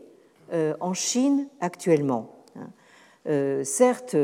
[0.81, 2.45] en Chine actuellement.
[2.57, 3.65] Hein.
[3.65, 4.17] certes,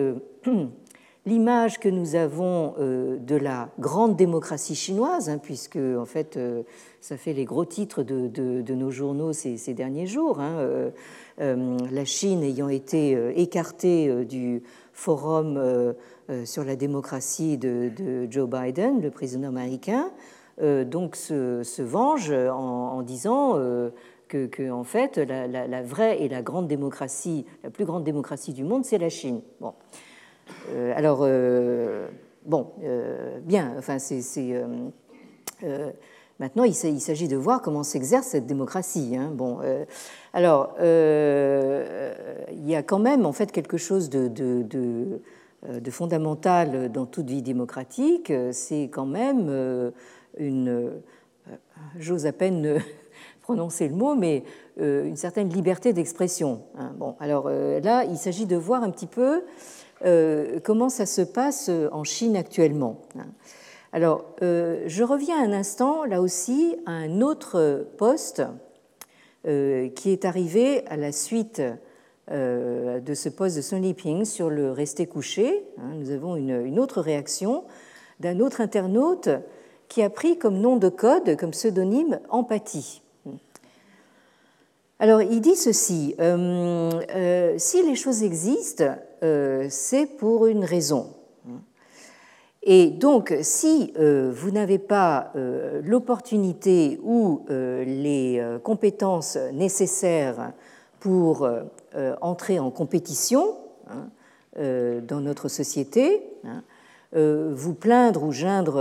[1.27, 6.39] l'image que nous avons de la grande démocratie chinoise, hein, puisque en fait
[7.01, 10.91] ça fait les gros titres de, nos journaux ces, derniers jours, hein,
[11.39, 14.63] la Chine ayant été écartée du
[14.93, 15.95] forum
[16.45, 20.11] sur la démocratie de, Joe Biden, le président américain,
[20.61, 23.59] donc se, venge en, disant
[24.29, 28.85] que, en fait, la, vraie et la grande démocratie, la plus grande démocratie du monde,
[28.85, 29.41] c'est la Chine.
[29.61, 29.75] Bon.
[30.71, 32.09] Euh, alors, euh,
[32.45, 34.55] bon, euh, bien, enfin, c'est.
[36.39, 39.17] maintenant, il s'agit de voir comment s'exerce cette démocratie.
[39.17, 39.31] Hein.
[39.33, 39.59] Bon,
[40.33, 45.21] alors, il y a quand même, en fait, quelque chose de,
[45.91, 49.93] fondamental dans toute vie démocratique, c'est quand même
[50.39, 50.93] une,
[51.99, 52.81] j'ose à peine
[53.49, 54.45] prononcer le mot, mais
[54.79, 56.65] euh, une certaine liberté d'expression.
[56.77, 56.93] Hein.
[56.99, 59.43] Bon, alors euh, là, il s'agit de voir un petit peu
[60.05, 63.01] euh, comment ça se passe en Chine actuellement.
[63.19, 63.25] Hein.
[63.95, 68.43] Alors, je reviens un instant, là aussi, à un autre poste
[69.45, 71.63] qui est arrivé à la suite
[72.31, 75.65] de ce poste de Sun Liping sur le rester couché.
[75.79, 75.95] Hein.
[75.95, 77.65] Nous avons une, une autre réaction
[78.21, 79.31] d'un autre internaute
[79.89, 83.01] qui a pris comme nom de code, comme pseudonyme, empathie.
[85.01, 91.15] Alors, il dit ceci, euh, euh, si les choses existent, euh, c'est pour une raison.
[92.65, 95.33] Et donc, si vous n'avez pas
[95.85, 100.53] l'opportunité ou les compétences nécessaires
[101.01, 101.49] pour
[102.21, 103.57] entrer en compétition
[103.89, 106.63] hein, dans notre société, hein,
[107.15, 108.81] vous plaindre ou geindre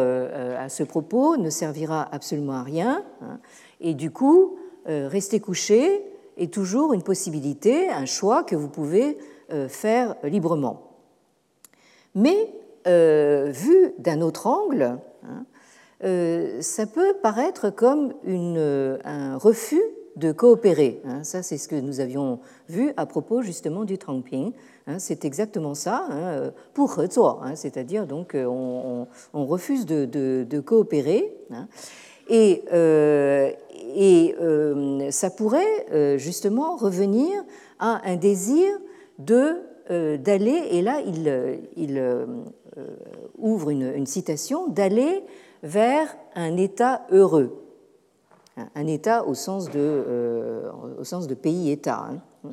[0.60, 3.06] à ce propos ne servira absolument à rien.
[3.22, 3.40] Hein,
[3.80, 6.04] et du coup, rester couché
[6.38, 9.18] est toujours une possibilité, un choix que vous pouvez
[9.52, 10.92] euh, faire librement.
[12.16, 12.54] Mais
[12.88, 15.46] euh, vu d'un autre angle, hein,
[16.62, 19.82] ça peut paraître comme un refus
[20.16, 21.02] de coopérer.
[21.06, 21.24] Hein.
[21.24, 24.52] Ça, c'est ce que nous avions vu à propos justement du Trangping.
[24.88, 25.00] Hein.
[25.00, 26.08] C'est exactement ça,
[26.74, 27.02] pour
[27.56, 31.34] c'est-à-dire donc on, refuse de, coopérer.
[32.30, 32.64] Et,
[34.00, 37.44] et euh, ça pourrait euh, justement revenir
[37.80, 38.72] à un désir
[39.18, 39.56] de
[39.90, 42.04] euh, d'aller, et là il, il
[43.40, 45.24] ouvre une, citation, d'aller
[45.64, 47.64] vers un État heureux,
[48.76, 50.62] un État au sens de,
[51.00, 52.06] au sens de pays-État.
[52.12, 52.52] Hein.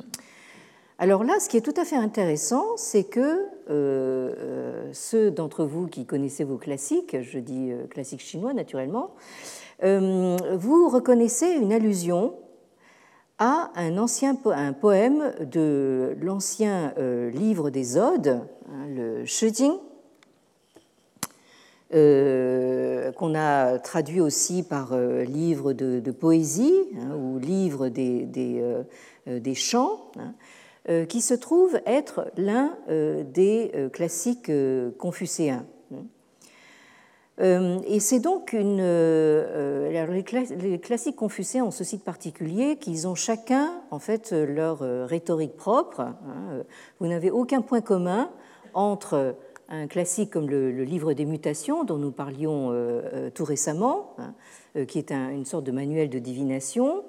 [0.97, 3.49] Alors là, ce qui est tout à fait intéressant, c'est que
[4.93, 9.11] ceux d'entre vous qui connaissez vos classiques, je dis classiques chinois naturellement,
[9.81, 12.33] vous reconnaissez une allusion
[13.37, 14.35] à un ancien
[14.79, 19.73] poème de l'ancien euh, livre des Odes, hein, le Shijing,
[21.93, 30.11] euh, qu'on a traduit aussi par livre de, poésie hein, ou livre des, des, chants,
[30.17, 34.51] hein, qui se trouve être l'un des classiques
[34.97, 35.65] confucéens.
[37.41, 38.79] Euh, et c'est donc une.
[38.79, 40.21] Euh, euh,
[40.57, 46.01] les classiques confucéens ont ce site particulier qu'ils ont chacun, en fait, leur rhétorique propre.
[46.01, 46.63] Hein.
[46.99, 48.29] Vous n'avez aucun point commun
[48.73, 49.35] entre
[49.67, 52.71] un classique comme le, Livre des mutations, dont nous parlions
[53.33, 57.03] tout récemment, hein, qui est une sorte de manuel de divination.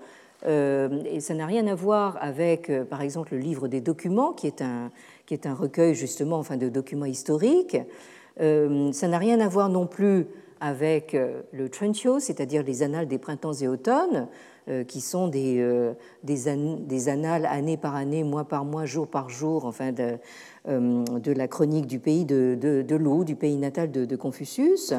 [0.47, 4.63] et ça n'a rien à voir avec, par exemple, le Livre des documents, qui est
[4.63, 4.91] un,
[5.27, 7.77] qui est un recueil justement enfin, de documents historiques.
[8.41, 10.27] Euh, ça n'a rien à voir non plus
[10.61, 14.29] avec euh, le Trenchio, c'est-à-dire les annales des printemps et automnes,
[14.69, 15.59] euh, qui sont des,
[17.09, 21.99] annales année par année, mois par mois, jour par jour, enfin de, la chronique du
[21.99, 24.93] pays de, de, l'eau, du pays natal de, Confucius.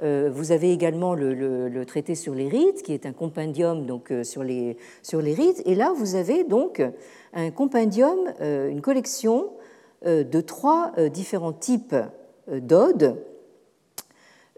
[0.00, 4.76] Vous avez également le, traité sur les rites, qui est un compendium donc, sur, les,
[5.12, 5.62] rites.
[5.64, 6.82] Et là, vous avez donc
[7.34, 9.50] un compendium, une collection
[10.04, 11.94] de trois différents types
[12.48, 13.16] d'odes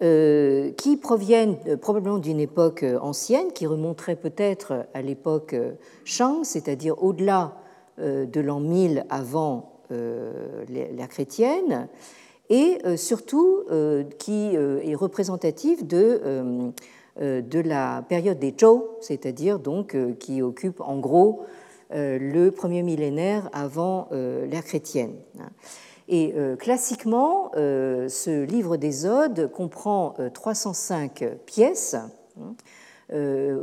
[0.03, 5.57] euh, qui proviennent euh, probablement d'une époque ancienne, qui remonterait peut-être à l'époque
[6.05, 7.55] Shang, c'est-à-dire au-delà
[7.99, 11.89] de l'an 1000 avant l'ère chrétienne,
[12.51, 13.65] et surtout
[14.19, 16.21] qui est représentative de,
[17.19, 21.47] de la période des Zhou, c'est-à-dire donc qui occupe en gros
[21.91, 25.15] le premier millénaire avant l'ère chrétienne.
[26.09, 31.97] Et euh, classiquement, euh, ce livre des Odes comprend 305 euh, pièces
[32.41, 32.55] hein,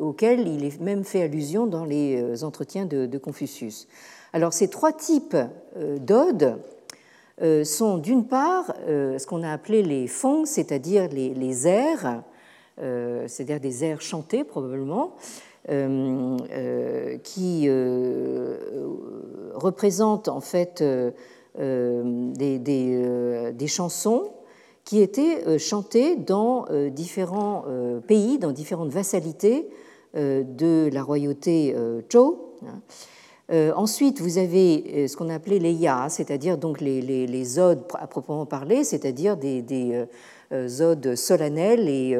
[0.02, 3.88] auxquelles il est même fait allusion dans les entretiens de, Confucius.
[4.32, 5.36] Alors ces trois types
[6.00, 6.62] d'odes
[7.66, 12.24] sont d'une part ce qu'on a appelé les fonds, c'est-à-dire les, les, airs,
[12.78, 15.18] c'est-à-dire des airs chantés probablement,
[17.24, 17.70] qui
[19.54, 20.82] représentent en fait
[21.58, 24.32] des, des, des chansons
[24.84, 27.66] qui étaient chantées dans différents
[28.08, 29.70] pays, dans différentes vassalités
[30.16, 31.76] de la royauté
[32.12, 32.38] Zhou.
[32.66, 32.80] Hein.
[33.51, 38.08] Euh, ensuite, vous avez euh, ce qu'on appelait les ya, c'est-à-dire donc les, odes à
[38.08, 40.06] proprement parler, c'est-à-dire des, des
[40.54, 42.18] euh, odes solennelles et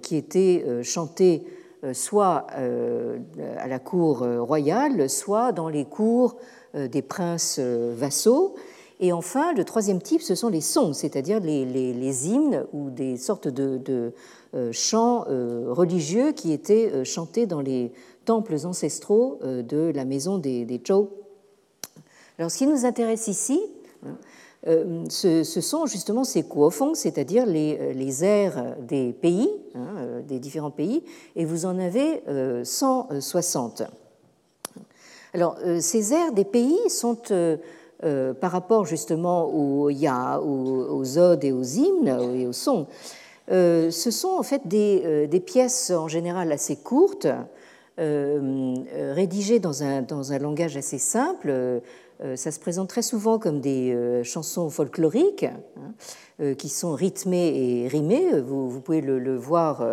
[0.00, 1.44] qui étaient chantées
[1.92, 6.36] soit à la cour royale, soit dans les cours
[6.74, 8.54] des princes vassaux.
[9.00, 13.48] Et enfin, le troisième type, ce sont les sons, c'est-à-dire les, hymnes ou des sortes
[13.48, 14.12] de, de
[14.72, 17.92] chants religieux qui étaient chantés dans les
[18.28, 21.08] temples ancestraux euh, de la maison des, des Zhou.
[22.38, 23.58] Alors, ce qui nous intéresse ici,
[24.66, 30.38] euh, ce, sont justement ces kuofeng, c'est-à-dire les, euh, les airs des pays, hein, des
[30.40, 31.02] différents pays,
[31.36, 32.22] et vous en avez
[32.64, 33.84] 160.
[35.34, 37.16] Alors, ces airs des pays sont,
[38.40, 42.86] par rapport justement aux ya, aux, odes et aux hymnes et aux sons,
[43.48, 47.28] ce sont en fait des, pièces en général assez courtes,
[47.98, 51.48] euh, euh, rédigées dans un, dans un langage assez simple.
[51.50, 51.80] Euh,
[52.36, 55.46] ça se présente très souvent comme des chansons folkloriques
[56.40, 58.40] hein, qui sont rythmées et rimées.
[58.40, 59.84] Vous pouvez le, voir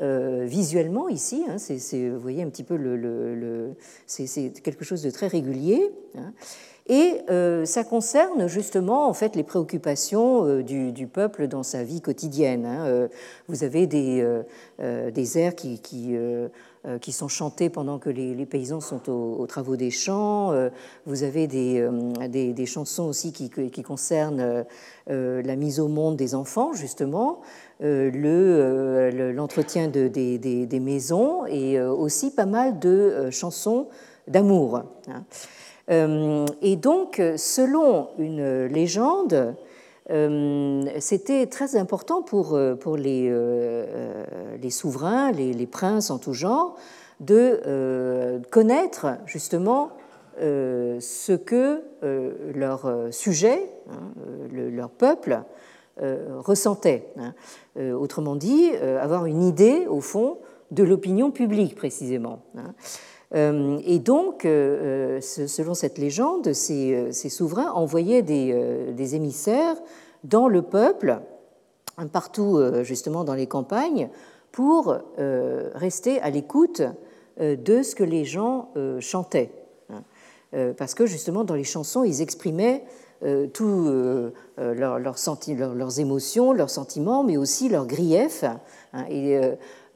[0.00, 1.44] visuellement ici.
[1.48, 3.74] Hein, vous voyez un petit peu le,
[4.06, 5.90] c'est, quelque chose de très régulier.
[6.16, 6.32] Hein.
[6.88, 7.20] Et
[7.66, 13.08] ça concerne justement en fait les préoccupations du, peuple dans sa vie quotidienne.
[13.48, 14.26] Vous avez des,
[14.78, 16.48] des airs qui, qui euh,
[17.00, 20.52] qui sont chantés pendant que les, paysans sont aux, travaux des champs.
[20.52, 20.70] Euh,
[21.04, 24.64] vous avez des, euh, des, chansons aussi qui, concernent
[25.06, 27.40] la mise au monde des enfants, justement,
[27.80, 33.88] l'entretien de, des, des, maisons et aussi pas mal de chansons
[34.26, 34.82] d'amour.
[35.08, 35.24] Hein.
[36.62, 39.52] Et donc, selon une légende, euh,
[40.98, 44.24] c'était très important pour, euh, pour les, euh,
[44.60, 46.76] les souverains, les, princes en tout genre,
[47.20, 49.90] de connaître justement
[50.38, 51.82] ce que
[52.54, 54.00] leur sujet, hein,
[54.52, 55.42] leur peuple,
[56.00, 57.12] ressentait.
[57.18, 57.34] Hein.
[57.92, 60.38] Autrement dit, avoir une idée, au fond,
[60.70, 62.42] de l'opinion publique précisément.
[63.34, 63.78] Hein.
[63.84, 69.76] Et donc, selon cette légende, ces, souverains envoyaient des, émissaires
[70.24, 71.20] dans le peuple,
[72.08, 74.08] partout euh, justement dans les campagnes,
[74.52, 76.82] pour euh, rester à l'écoute
[77.40, 78.70] euh, de ce que les gens
[79.00, 79.52] chantaient.
[79.90, 80.02] Hein.
[80.76, 82.84] Parce que justement dans les chansons, ils exprimaient
[83.52, 83.88] tous
[84.58, 88.44] leurs, émotions, leurs sentiments, mais aussi leurs griefs.
[88.92, 89.04] Hein.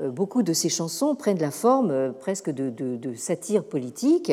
[0.01, 4.33] Beaucoup de ces chansons prennent la forme presque de, satire politique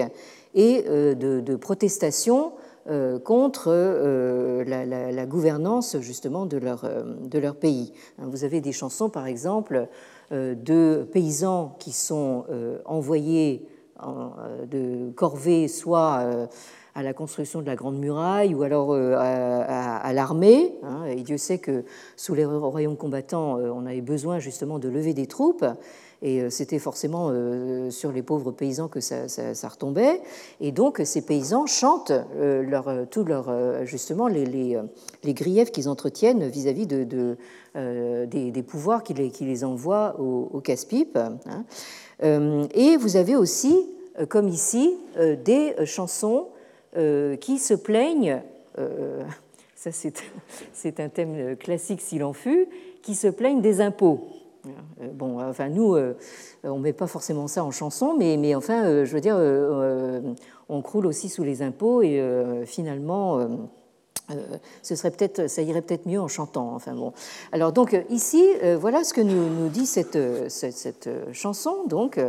[0.54, 2.54] et de, de protestation
[2.88, 7.94] euh, contre euh, la, gouvernance justement de leur, euh, de leur pays.
[8.18, 9.88] Hein, vous avez des chansons, par exemple,
[10.32, 12.46] de paysans qui sont
[12.86, 13.68] envoyés
[14.02, 16.48] de corvée soit
[16.96, 20.76] à la construction de la Grande Muraille ou alors à, l'armée.
[20.84, 21.84] Hein, et Dieu sait que
[22.16, 25.66] sous les royaumes combattants, on avait besoin justement de lever des troupes
[26.22, 29.26] et euh, c'était forcément euh, sur les pauvres paysans que ça,
[29.68, 30.22] retombait.
[30.60, 33.26] Et donc ces paysans chantent euh, leur, tout
[33.84, 34.78] justement les,
[35.26, 37.38] griefs qu'ils entretiennent vis-à-vis de,
[38.26, 41.18] des, pouvoirs qui les, envoient au, casse-pipe.
[41.18, 41.64] Hein.
[42.74, 43.88] Et vous avez aussi,
[44.30, 46.48] comme ici, des chansons
[46.94, 48.42] qui se plaignent,
[49.76, 52.68] ça c'est un thème classique s'il en fut,
[53.02, 54.28] qui se plaignent des impôts.
[54.68, 56.16] Euh, bon, enfin, nous, euh,
[56.64, 59.38] on ne met pas forcément ça en chanson, mais, mais enfin, euh, je veux dire,
[60.70, 62.22] on croule aussi sous les impôts et
[62.66, 63.40] finalement.
[64.82, 66.74] ce serait peut-être, ça irait peut-être mieux en chantant.
[66.74, 67.12] Enfin bon.
[67.52, 68.42] Alors donc ici,
[68.80, 70.18] voilà ce que nous, nous dit cette,
[70.50, 72.20] cette, chanson, donc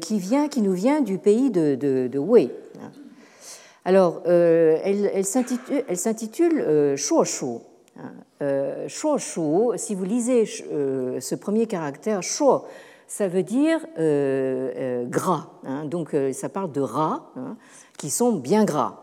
[0.00, 2.50] qui vient, qui nous vient du pays de, de, Wei.
[3.84, 5.24] Alors, elle, elle
[5.96, 7.60] s'intitule Shuo Shu.
[8.42, 9.40] Euh, shuo shu,
[9.76, 12.64] si vous lisez euh, ce premier caractère, shuo,
[13.06, 15.48] ça veut dire euh, gras.
[15.64, 15.84] Hein.
[15.84, 17.56] donc ça parle de rats hein,
[17.96, 19.02] qui sont bien gras.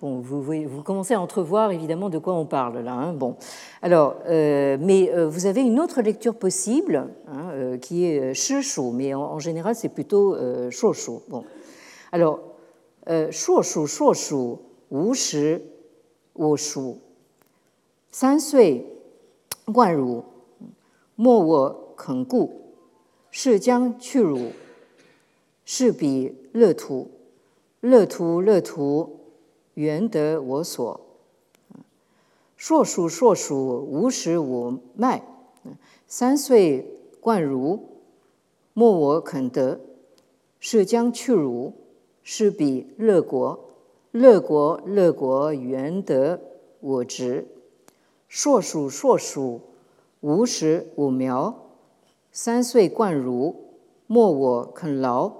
[0.00, 2.92] bon, vous, commencez à entrevoir évidemment de quoi on parle là.
[2.92, 3.12] Hein.
[3.12, 3.36] bon,
[3.82, 7.08] alors, mais vous avez une autre lecture possible
[7.80, 10.36] qui est shi shu, mais en, général c'est plutôt
[10.70, 11.12] shuo shu.
[11.28, 11.44] Bon,
[12.12, 12.53] alors
[13.04, 15.62] 呃，硕鼠，硕鼠，无食
[16.32, 16.98] 我熟。
[18.10, 18.86] 三岁
[19.66, 20.24] 贯汝，
[21.14, 22.62] 莫我肯顾。
[23.30, 24.52] 是将去汝，
[25.64, 27.10] 是彼乐土。
[27.80, 29.18] 乐土乐土，
[29.74, 31.00] 原得我所。
[32.56, 35.22] 硕鼠硕鼠，无食我麦。
[36.06, 38.00] 三岁贯汝，
[38.72, 39.80] 莫我肯得。
[40.60, 41.74] 是将去汝，
[42.23, 43.71] 是彼乐国。
[44.11, 46.39] 乐国乐国，原得
[46.79, 47.47] 我执。
[48.27, 49.61] 硕鼠硕鼠，
[50.21, 51.69] 无始无苗。
[52.31, 53.55] 三岁贯汝，
[54.07, 55.31] 莫我肯劳。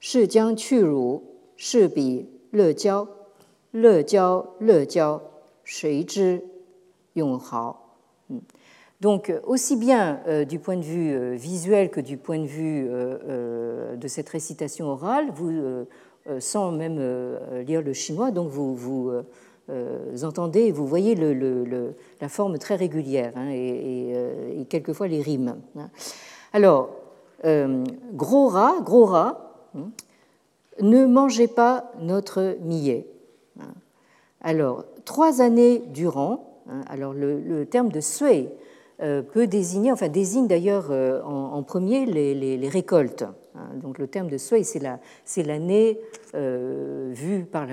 [0.00, 1.22] 是将去汝，
[1.56, 3.08] 是彼乐交。
[3.70, 5.20] 乐交乐交，
[5.64, 6.42] 谁知？
[9.00, 13.96] Donc, aussi bien euh, du point de vue euh, visuel que du point de vue euh,
[13.96, 15.50] de cette récitation orale, vous,
[16.39, 16.99] sans même
[17.65, 19.11] lire le chinois, donc vous, vous
[20.23, 21.15] entendez, vous voyez
[22.21, 25.55] la forme très régulière hein, et, quelquefois les rimes.
[25.77, 25.89] Hein.
[26.53, 26.89] Alors,
[28.13, 29.89] gros rat, gros rat, hein,
[30.81, 33.05] ne mangez pas notre millet.
[34.41, 36.61] Alors, trois années durant.
[36.87, 37.99] Alors le, terme de
[39.01, 43.25] euh, peut désigner, enfin désigne d'ailleurs euh, en, premier les, récoltes.
[43.55, 43.75] Hein.
[43.81, 45.99] Donc le terme de sui, c'est l'année
[46.35, 47.67] euh, vue par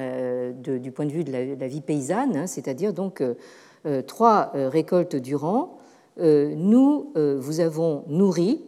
[0.55, 3.23] du point de vue de la, vie paysanne, hein, c'est-à-dire donc
[4.07, 5.79] trois récoltes durant.
[6.19, 8.63] nous vous avons nourri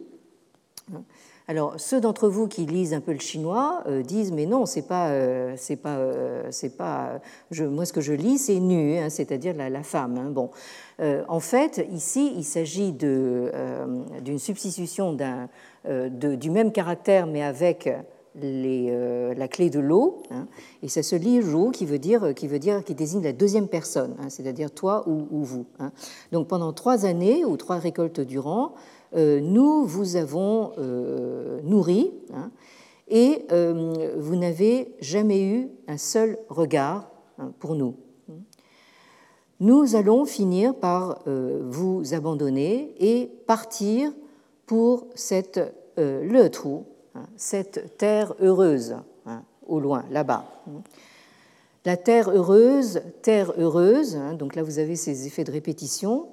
[1.47, 4.87] alors, ceux d'entre vous qui lisent un peu le chinois euh, disent mais non, c'est
[4.87, 7.19] pas, euh, c'est pas, euh, c'est pas.
[7.51, 10.17] Moi, ce que je lis, c'est nu, hein, c'est-à-dire la, femme.
[10.17, 10.29] Hein.
[10.29, 10.51] bon,
[10.99, 13.51] en fait, ici, il s'agit de,
[14.21, 15.49] d'une substitution d'un,
[16.09, 17.89] du même caractère, mais avec
[18.35, 20.47] la clé de l'eau, hein,
[20.81, 25.03] et ça se lit jou, qui veut dire, qui désigne la deuxième personne, c'est-à-dire toi
[25.07, 25.65] ou, ou vous.
[26.31, 28.73] Donc, pendant trois années ou trois récoltes durant
[29.15, 32.49] euh, nous vous avons euh, nourri hein,
[33.07, 37.95] et euh, vous n'avez jamais eu un seul regard hein, pour nous.
[39.63, 44.11] Nous allons finir par vous abandonner et partir
[44.65, 46.83] pour cette le trou,
[47.15, 48.97] hein, cette terre heureuse
[49.67, 50.45] au loin, là-bas.
[51.85, 56.27] La terre heureuse, terre heureuse, donc là vous avez ces effets de répétition,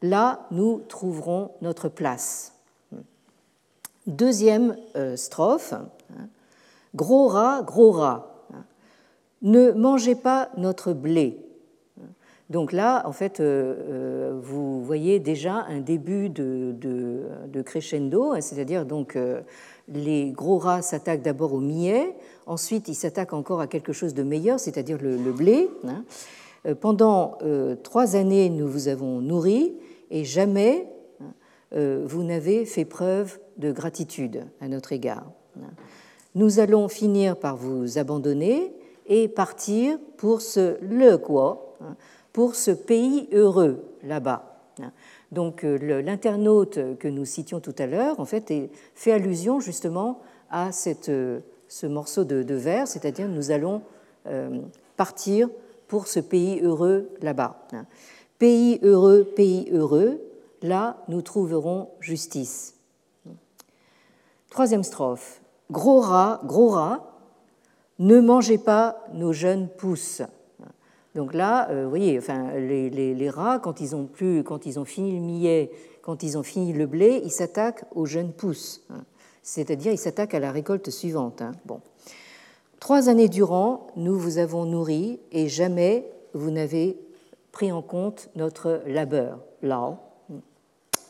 [0.00, 2.52] là nous trouverons notre place.
[4.06, 6.26] Deuxième euh, strophe, hein.
[6.94, 8.64] gros rat, gros rat, hein.
[9.42, 11.38] ne mangez pas notre blé.
[12.52, 18.84] Donc là, en fait, euh, euh, vous voyez déjà un début de, crescendo, hein, c'est-à-dire
[18.84, 19.16] donc
[19.88, 22.14] les gros rats s'attaquent d'abord au millet,
[22.46, 25.68] ensuite ils s'attaquent encore à quelque chose de meilleur, c'est-à-dire le, blé.
[26.80, 27.38] Pendant
[27.82, 29.72] trois années, nous vous avons nourri,
[30.12, 30.86] et jamais
[31.20, 31.24] hein,
[31.74, 35.24] euh, vous n'avez fait preuve de gratitude à notre égard.
[36.34, 38.72] Nous allons finir par vous abandonner
[39.06, 41.96] et partir pour ce le quoi, hein,
[42.32, 44.48] pour ce pays heureux là-bas.
[45.30, 48.52] Donc euh, l'internaute que nous citions tout à l'heure, en fait,
[48.94, 50.20] fait allusion justement
[50.50, 53.82] à cette, euh, ce morceau de, de vers, c'est-à-dire nous allons
[54.96, 55.48] partir
[55.88, 57.66] pour ce pays heureux là-bas.
[58.38, 60.20] Pays heureux, pays heureux,
[60.62, 62.76] là nous trouverons justice.
[64.48, 65.40] Troisième strophe.
[65.70, 67.12] Gros rat, gros rat,
[67.98, 70.22] ne mangez pas nos jeunes pousses.
[71.14, 74.84] Donc là, euh, vous voyez, enfin, les, rats, quand ils, ont plus, quand ils ont
[74.84, 75.70] fini le millet,
[76.02, 78.86] quand ils ont fini le blé, ils s'attaquent aux jeunes pousses.
[79.42, 81.42] C'est-à-dire, ils s'attaquent à la récolte suivante.
[81.42, 81.52] Hein.
[81.66, 81.80] Bon.
[82.80, 86.98] Trois années durant, nous vous avons nourri et jamais vous n'avez
[87.52, 89.98] pris en compte notre labeur, lao,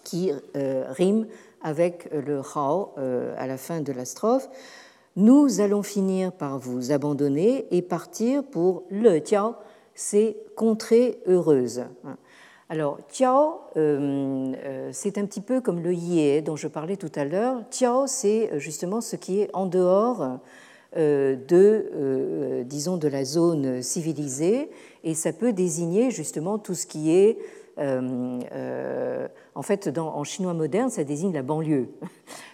[0.04, 1.26] qui euh, rime
[1.62, 4.48] avec le hao euh, à la fin de la strophe.
[5.16, 9.54] Nous allons finir par vous abandonner et partir pour le tiao,
[9.94, 11.84] c'est contrée heureuse.
[12.68, 17.24] Alors, tiao, euh, c'est un petit peu comme le yé dont je parlais tout à
[17.24, 17.62] l'heure.
[17.70, 20.38] Tiao, c'est justement ce qui est en dehors
[20.96, 24.70] de, disons, de la zone civilisée
[25.04, 27.38] et ça peut désigner justement tout ce qui est
[27.78, 31.88] euh, euh, en fait, en chinois moderne, ça désigne la banlieue.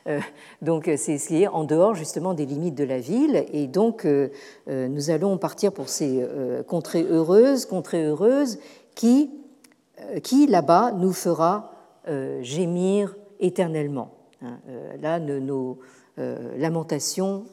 [0.07, 0.21] Euh,
[0.63, 3.45] donc, c'est ce qui est en dehors justement des limites de la ville.
[3.53, 4.07] Et donc,
[4.67, 6.27] nous allons partir pour ces
[6.67, 8.59] contrées heureuses, contrées heureuses
[8.95, 9.31] qui,
[10.23, 11.73] qui là-bas, nous fera
[12.41, 14.15] gémir éternellement.
[14.41, 14.57] Hein.
[15.03, 15.79] là, nos,
[16.17, 17.45] lamentations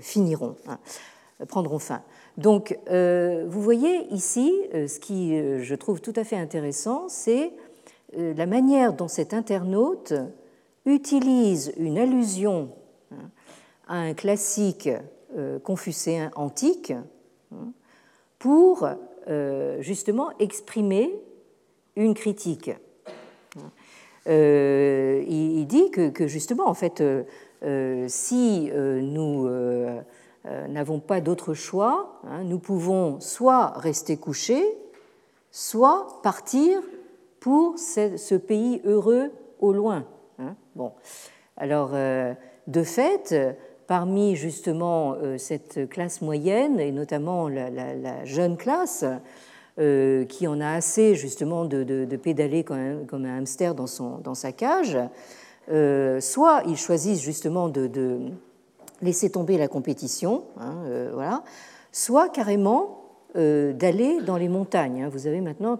[0.00, 0.78] finiront, hein,
[1.48, 2.00] prendront fin.
[2.38, 7.52] Donc, vous voyez ici, ce qui je trouve tout à fait intéressant, c'est
[8.16, 10.14] la manière dont cet internaute
[10.86, 12.70] utilise une allusion
[13.12, 13.30] hein,
[13.86, 14.88] à un classique
[15.62, 17.72] confucéen antique hein,
[18.38, 18.88] pour
[19.80, 21.14] justement exprimer
[21.96, 22.70] une critique.
[24.28, 27.22] Euh, il, dit que, justement, en fait, euh,
[27.62, 29.48] euh, si nous
[30.44, 34.64] n'avons pas d'autre choix, hein, nous pouvons soit rester couchés,
[35.50, 36.80] soit partir
[37.40, 40.04] pour ce, pays heureux au loin.
[40.38, 40.54] Hein.
[40.76, 40.92] Bon,
[41.56, 41.90] alors,
[42.66, 43.34] de fait,
[43.86, 49.04] parmi justement cette classe moyenne, et notamment la jeune classe,
[49.80, 54.52] euh, qui en a assez justement de, pédaler comme un, hamster dans, son, dans sa
[54.52, 54.98] cage,
[55.70, 58.20] euh, soit ils choisissent justement de,
[59.00, 61.44] laisser tomber la compétition, hein, euh, voilà,
[61.92, 62.99] soit carrément
[63.34, 65.02] d'aller dans les montagnes.
[65.02, 65.08] Hein.
[65.10, 65.78] Vous avez maintenant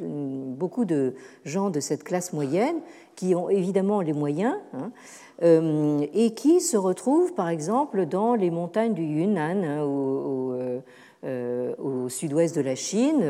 [0.00, 2.76] beaucoup de gens de cette classe moyenne
[3.14, 4.90] qui ont évidemment les moyens hein,
[5.42, 10.54] et qui se retrouvent par exemple dans les montagnes du Yunnan, ou
[11.24, 13.24] euh, au sud-ouest de la Chine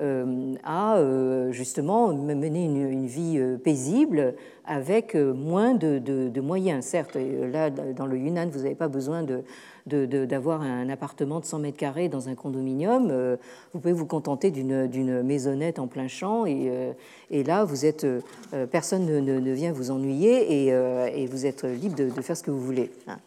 [0.00, 4.34] euh, euh, a justement mené une, vie paisible
[4.66, 6.84] avec moins de, moyens.
[6.84, 9.24] Certes, là, dans le Yunnan, vous n'avez pas besoin
[9.86, 13.36] d'avoir un appartement de 100 mètres carrés dans un condominium.
[13.72, 18.06] Vous pouvez vous contenter d'une maisonnette en plein champ et, là, vous êtes,
[18.70, 22.90] personne ne, vient vous ennuyer et, vous êtes libre de, faire ce que vous voulez.
[23.06, 23.18] Hein.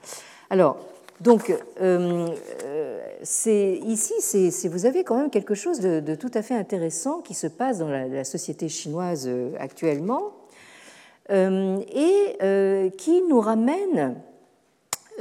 [0.49, 0.77] Alors,
[1.21, 2.27] donc, euh,
[2.65, 7.47] euh, ici, vous avez quand même quelque chose de, tout à fait intéressant qui se
[7.47, 10.33] passe dans la, société chinoise euh, actuellement
[11.31, 14.15] et qui nous ramène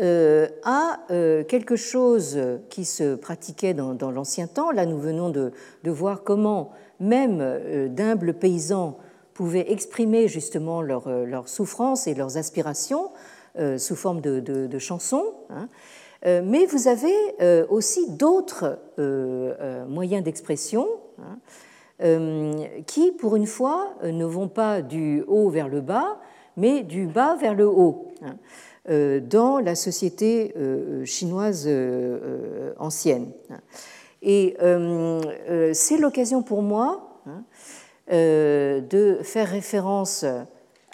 [0.01, 1.01] à
[1.49, 2.41] quelque chose
[2.71, 4.71] qui se pratiquait dans, l'ancien temps.
[4.71, 5.53] Là, nous venons de,
[5.85, 8.97] voir comment même d'humbles paysans
[9.35, 13.11] pouvaient exprimer justement leurs souffrances et leurs aspirations
[13.79, 15.35] sous forme de, chansons.
[15.51, 15.69] Hein.
[16.27, 18.79] Euh, mais vous avez euh, aussi d'autres
[19.89, 20.89] moyens d'expression
[21.21, 21.39] hein,
[22.87, 26.21] qui, pour une fois, ne vont pas du haut vers le bas,
[26.57, 28.37] mais du bas vers le haut hein,
[29.21, 30.55] dans la société
[31.05, 31.69] chinoise
[32.79, 33.33] ancienne.
[34.23, 34.57] Et
[35.73, 37.21] c'est l'occasion pour moi
[38.09, 40.25] de faire référence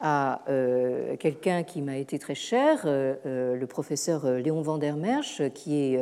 [0.01, 4.97] à euh, quelqu'un qui m'a été très cher, euh, euh, le professeur Léon van der
[4.97, 6.01] Merch, qui est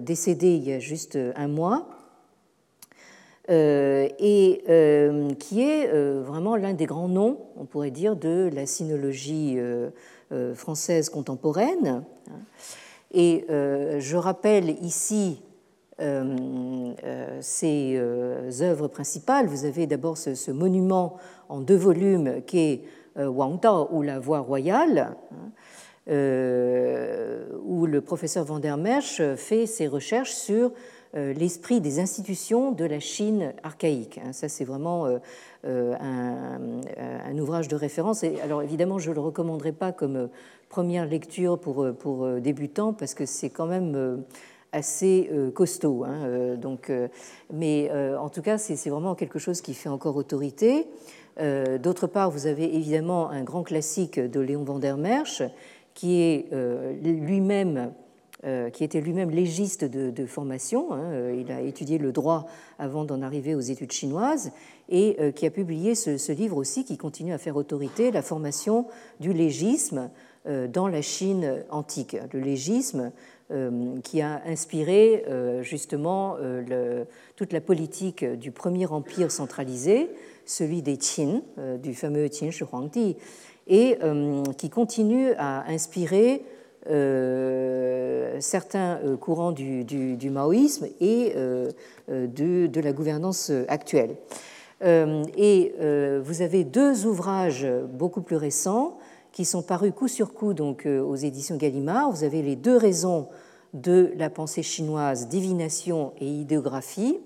[0.00, 1.88] décédé il y a juste un mois,
[3.48, 4.62] et
[5.38, 5.92] qui est
[6.22, 9.58] vraiment l'un des grands noms, on pourrait dire, de la sinologie
[10.54, 12.04] française contemporaine.
[13.12, 15.42] Et je rappelle ici
[17.40, 17.98] ses
[18.60, 19.46] œuvres principales.
[19.46, 21.16] Vous avez d'abord ce, monument
[21.48, 22.82] en deux volumes qui est
[23.18, 25.50] euh, Wang Dao ou la voie royale, hein,
[26.08, 30.72] euh, où le professeur Van der Merch fait ses recherches sur
[31.16, 34.20] euh, l'esprit des institutions de la Chine archaïque.
[34.24, 34.32] Hein.
[34.32, 35.06] Ça, c'est vraiment
[35.64, 38.24] un, ouvrage de référence.
[38.42, 40.28] Alors, évidemment, je ne le recommanderais pas comme
[40.68, 44.22] première lecture pour, pour débutants, parce que c'est quand même
[44.72, 46.04] assez costaud.
[46.04, 46.92] Hein, donc,
[47.52, 50.86] mais en tout cas, c'est vraiment quelque chose qui fait encore autorité.
[51.40, 55.42] Euh, d'autre part, vous avez évidemment un grand classique de Léon van der Merch,
[55.94, 57.92] qui est euh, lui-même
[58.44, 60.92] euh, qui était lui-même légiste de, formation.
[60.92, 62.46] Hein, il a étudié le droit
[62.78, 64.52] avant d'en arriver aux études chinoises
[64.88, 68.86] et qui a publié ce, livre aussi qui continue à faire autorité, la formation
[69.18, 70.08] du légisme
[70.46, 72.16] dans la Chine antique.
[72.32, 73.10] Le légisme
[74.04, 75.24] qui a inspiré
[75.62, 76.36] justement
[77.36, 80.10] toute la politique du premier empire centralisé,
[80.48, 83.16] celui des Qin, euh, du fameux Qin Shi Huangdi,
[83.66, 86.42] et euh, qui continue à inspirer
[86.90, 91.34] euh, certains courants du, maoïsme et
[92.08, 94.16] de, la gouvernance actuelle.
[94.82, 95.72] et
[96.22, 98.98] vous avez deux ouvrages beaucoup plus récents
[99.38, 102.10] qui sont parus coup sur coup donc, aux éditions Gallimard.
[102.10, 103.28] Vous avez les deux raisons
[103.72, 107.20] de la pensée chinoise, divination et idéographie.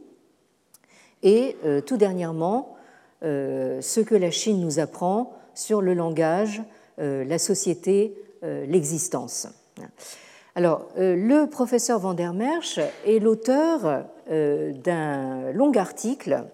[1.23, 1.57] Et
[1.87, 2.77] tout dernièrement,
[3.25, 6.63] euh, ce que la Chine nous apprend sur le langage,
[6.99, 9.49] euh, la société, euh, l'existence.
[10.55, 16.45] Alors, le professeur Van der Merch est l'auteur d'un long article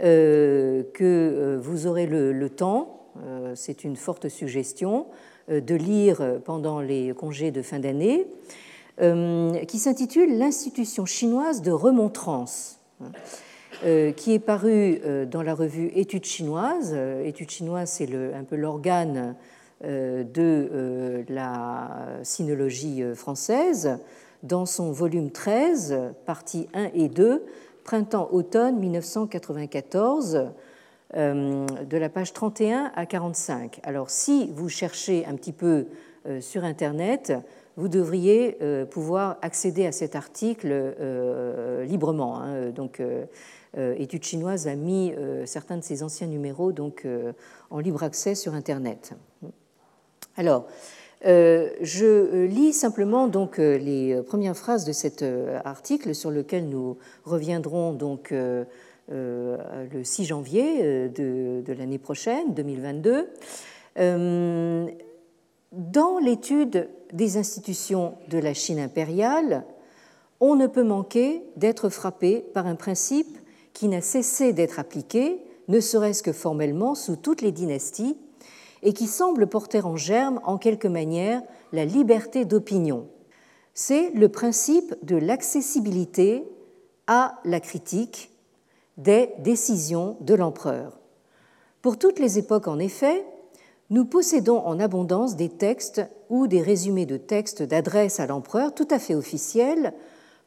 [0.00, 2.99] que vous aurez le, temps,
[3.54, 5.06] c'est une forte suggestion,
[5.48, 8.26] de lire pendant les congés de fin d'année,
[8.98, 12.80] qui s'intitule L'institution chinoise de remontrance.
[13.84, 16.92] Euh, qui est paru euh, dans la revue Études chinoises.
[16.94, 19.36] Euh, Études chinoises, c'est un peu l'organe
[19.82, 21.88] de la
[22.22, 23.98] sinologie française,
[24.42, 27.42] dans son volume 13, parties 1 et 2,
[27.82, 30.50] printemps-automne 1994,
[31.14, 33.80] de la page 31 à 45.
[33.82, 35.86] Alors, si vous cherchez un petit peu
[36.40, 37.32] sur Internet,
[37.76, 38.58] vous devriez
[38.90, 40.94] pouvoir accéder à cet article
[41.86, 42.40] librement.
[42.40, 42.70] Hein.
[42.70, 43.00] Donc,
[43.78, 47.32] euh, Études chinoises a mis euh, certains de ses anciens numéros donc, euh,
[47.70, 49.12] en libre accès sur Internet.
[50.36, 50.66] Alors,
[51.22, 55.22] je lis simplement donc les premières phrases de cet
[55.64, 58.32] article sur lequel nous reviendrons donc
[59.10, 63.28] le 6 janvier de, de l'année prochaine, 2022.
[65.72, 69.64] Dans l'étude des institutions de la Chine impériale,
[70.40, 73.38] on ne peut manquer d'être frappé par un principe
[73.72, 78.16] qui n'a cessé d'être appliqué, ne serait-ce que formellement, sous toutes les dynasties,
[78.82, 81.42] et qui semble porter en germe, en quelque manière,
[81.72, 83.06] la liberté d'opinion.
[83.74, 86.44] C'est le principe de l'accessibilité
[87.06, 88.29] à la critique
[89.02, 90.98] des décisions de l'empereur.
[91.82, 93.24] Pour toutes les époques, en effet,
[93.88, 98.86] nous possédons en abondance des textes ou des résumés de textes d'adresse à l'empereur tout
[98.90, 99.94] à fait officiels,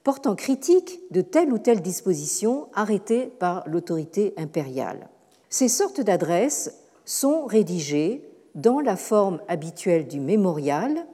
[0.03, 5.09] portant critique de telle ou telle disposition arrêtée par l'autorité impériale.
[5.49, 6.73] Ces sortes d'adresses
[7.05, 8.23] sont rédigées
[8.55, 11.05] dans la forme habituelle du mémorial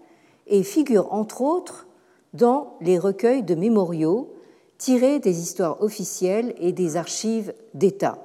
[0.48, 1.88] et figurent entre autres
[2.34, 4.34] dans les recueils de mémoriaux
[4.80, 8.18] tirés des histoires officielles et des archives d'État.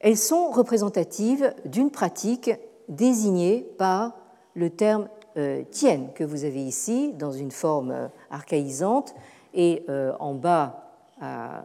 [0.00, 2.50] Elles sont représentatives d'une pratique
[2.88, 4.18] désignée par
[4.54, 5.08] le terme
[5.38, 9.14] euh, tienne que vous avez ici dans une forme euh, archaïsante
[9.54, 10.80] et euh, en bas
[11.20, 11.64] à,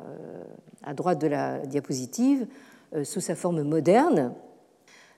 [0.94, 2.48] droite de la diapositive
[3.04, 4.34] sous sa forme moderne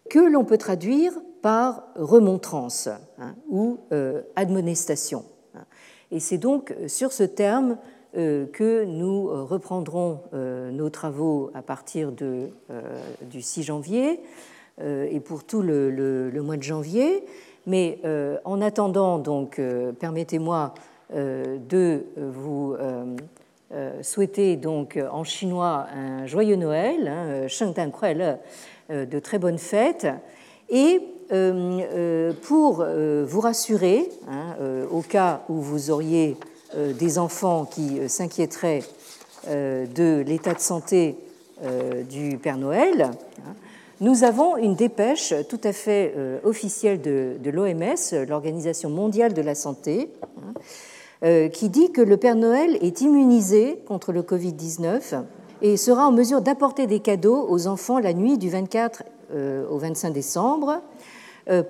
[0.09, 3.77] que l'on peut traduire par remontrance hein, ou
[4.35, 5.25] admonestation.
[6.09, 7.77] Et c'est donc sur ce terme
[8.13, 14.19] que nous reprendrons nos travaux à partir du 6 janvier
[14.81, 17.23] et pour tout le mois de janvier.
[17.67, 20.73] Mais euh, en attendant, donc, euh, permettez-moi
[21.13, 22.75] euh, de vous
[24.01, 28.35] souhaiter donc en chinois un joyeux Noël, hein, Shengdan Kuai
[28.89, 30.07] de très bonnes fêtes,
[30.67, 30.99] et
[32.41, 34.57] pour vous rassurer, hein,
[34.91, 36.35] au cas où vous auriez
[36.75, 38.83] des enfants qui s'inquiéteraient
[39.47, 41.17] de l'état de santé
[42.09, 43.11] du Père Noël,
[43.45, 43.55] hein,
[44.01, 49.53] nous avons une dépêche tout à fait euh, officielle de, l'OMS, l'Organisation mondiale de la
[49.53, 50.53] santé, hein,
[51.23, 55.21] euh, qui dit que le Père Noël est immunisé contre le Covid-19
[55.61, 59.03] et sera en mesure d'apporter des cadeaux aux enfants la nuit du 24
[59.35, 60.81] euh, au 25 décembre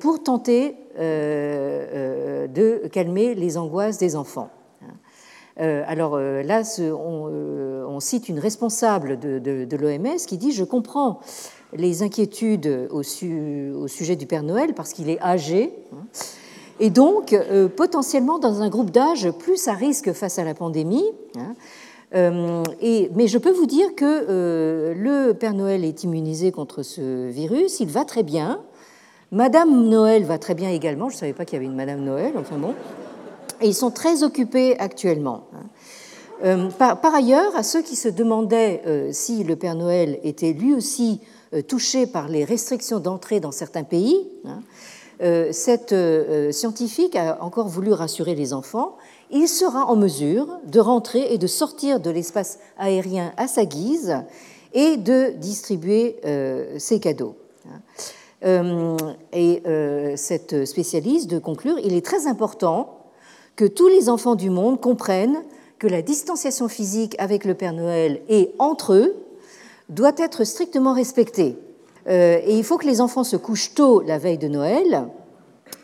[0.01, 4.49] pour tenter de calmer les angoisses des enfants.
[5.57, 11.19] Alors là, on cite une responsable de l'OMS qui dit, je comprends
[11.73, 15.73] les inquiétudes au, sujet du Père Noël parce qu'il est âgé.
[16.79, 21.05] Et donc, euh, potentiellement dans un groupe d'âge plus à risque face à la pandémie.
[21.37, 21.53] Hein.
[22.15, 27.29] Euh, mais je peux vous dire que euh, le Père Noël est immunisé contre ce
[27.29, 28.61] virus, il va très bien.
[29.31, 32.03] Madame Noël va très bien également, je ne savais pas qu'il y avait une Madame
[32.03, 32.73] Noël, enfin bon.
[33.61, 35.47] Et ils sont très occupés actuellement.
[36.43, 36.69] Hein.
[36.77, 38.81] par, ailleurs, à ceux qui se demandaient
[39.11, 41.21] si le Père Noël était lui aussi
[41.53, 44.25] euh, touchée par les restrictions d'entrée dans certains pays.
[44.45, 44.61] Hein,
[45.21, 48.95] euh, cette euh, scientifique a encore voulu rassurer les enfants.
[49.31, 54.15] Il sera en mesure de rentrer et de sortir de l'espace aérien à sa guise
[54.73, 56.17] et de distribuer
[56.77, 57.35] ses cadeaux.
[58.43, 59.63] Et
[60.15, 63.00] cette spécialiste de conclure, il est très important
[63.61, 65.43] que tous les enfants du monde comprennent
[65.77, 69.13] que la distanciation physique avec le Père Noël et entre eux
[69.87, 71.59] doit être strictement respectée.
[72.07, 75.03] Euh, et il faut que les enfants se couchent tôt la veille de Noël,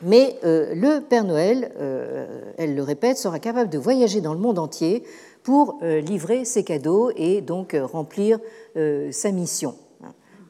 [0.02, 4.40] mais euh, le Père Noël, euh, elle le répète, sera capable de voyager dans le
[4.40, 5.04] monde entier
[5.44, 8.40] pour livrer ses cadeaux et donc remplir
[9.12, 9.76] sa mission.